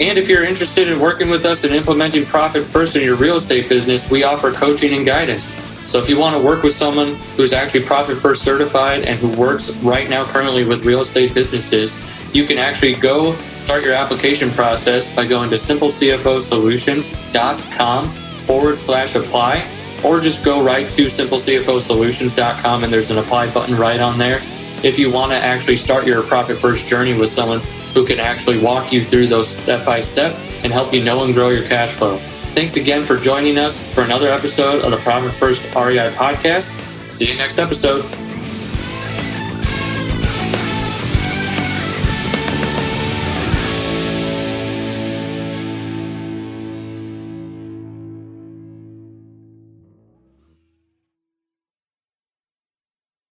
And 0.00 0.18
if 0.18 0.28
you're 0.28 0.44
interested 0.44 0.88
in 0.88 0.98
working 0.98 1.28
with 1.28 1.44
us 1.44 1.64
and 1.64 1.74
implementing 1.74 2.24
profit 2.24 2.64
first 2.64 2.96
in 2.96 3.04
your 3.04 3.16
real 3.16 3.36
estate 3.36 3.68
business, 3.68 4.10
we 4.10 4.24
offer 4.24 4.50
coaching 4.50 4.94
and 4.94 5.04
guidance. 5.04 5.44
So 5.84 5.98
if 5.98 6.08
you 6.08 6.18
want 6.18 6.34
to 6.36 6.42
work 6.42 6.62
with 6.62 6.72
someone 6.72 7.16
who's 7.36 7.52
actually 7.52 7.84
profit 7.84 8.16
first 8.16 8.42
certified 8.42 9.02
and 9.02 9.18
who 9.18 9.28
works 9.38 9.76
right 9.78 10.08
now 10.08 10.24
currently 10.24 10.64
with 10.64 10.86
real 10.86 11.00
estate 11.00 11.34
businesses, 11.34 12.00
you 12.32 12.46
can 12.46 12.58
actually 12.58 12.94
go 12.94 13.34
start 13.56 13.82
your 13.84 13.94
application 13.94 14.52
process 14.52 15.12
by 15.14 15.26
going 15.26 15.50
to 15.50 15.56
simplecfosolutions.com 15.56 18.08
forward 18.44 18.80
slash 18.80 19.16
apply, 19.16 19.68
or 20.04 20.20
just 20.20 20.44
go 20.44 20.62
right 20.62 20.88
to 20.92 21.06
simplecfosolutions.com 21.06 22.84
and 22.84 22.92
there's 22.92 23.10
an 23.10 23.18
apply 23.18 23.50
button 23.50 23.74
right 23.74 23.98
on 24.00 24.16
there. 24.16 24.40
If 24.82 24.98
you 24.98 25.10
want 25.10 25.32
to 25.32 25.36
actually 25.36 25.76
start 25.76 26.06
your 26.06 26.22
profit 26.22 26.58
first 26.58 26.86
journey 26.86 27.12
with 27.12 27.28
someone 27.28 27.60
who 27.92 28.06
can 28.06 28.18
actually 28.18 28.58
walk 28.58 28.92
you 28.92 29.04
through 29.04 29.26
those 29.26 29.48
step 29.48 29.84
by 29.84 30.00
step 30.00 30.36
and 30.62 30.72
help 30.72 30.94
you 30.94 31.04
know 31.04 31.24
and 31.24 31.34
grow 31.34 31.50
your 31.50 31.66
cash 31.68 31.92
flow. 31.92 32.16
Thanks 32.54 32.76
again 32.76 33.02
for 33.02 33.16
joining 33.16 33.58
us 33.58 33.86
for 33.88 34.02
another 34.02 34.28
episode 34.28 34.82
of 34.82 34.90
the 34.90 34.96
Profit 34.98 35.34
First 35.34 35.64
REI 35.74 36.10
podcast. 36.12 36.70
See 37.10 37.30
you 37.30 37.36
next 37.36 37.58
episode. 37.58 38.29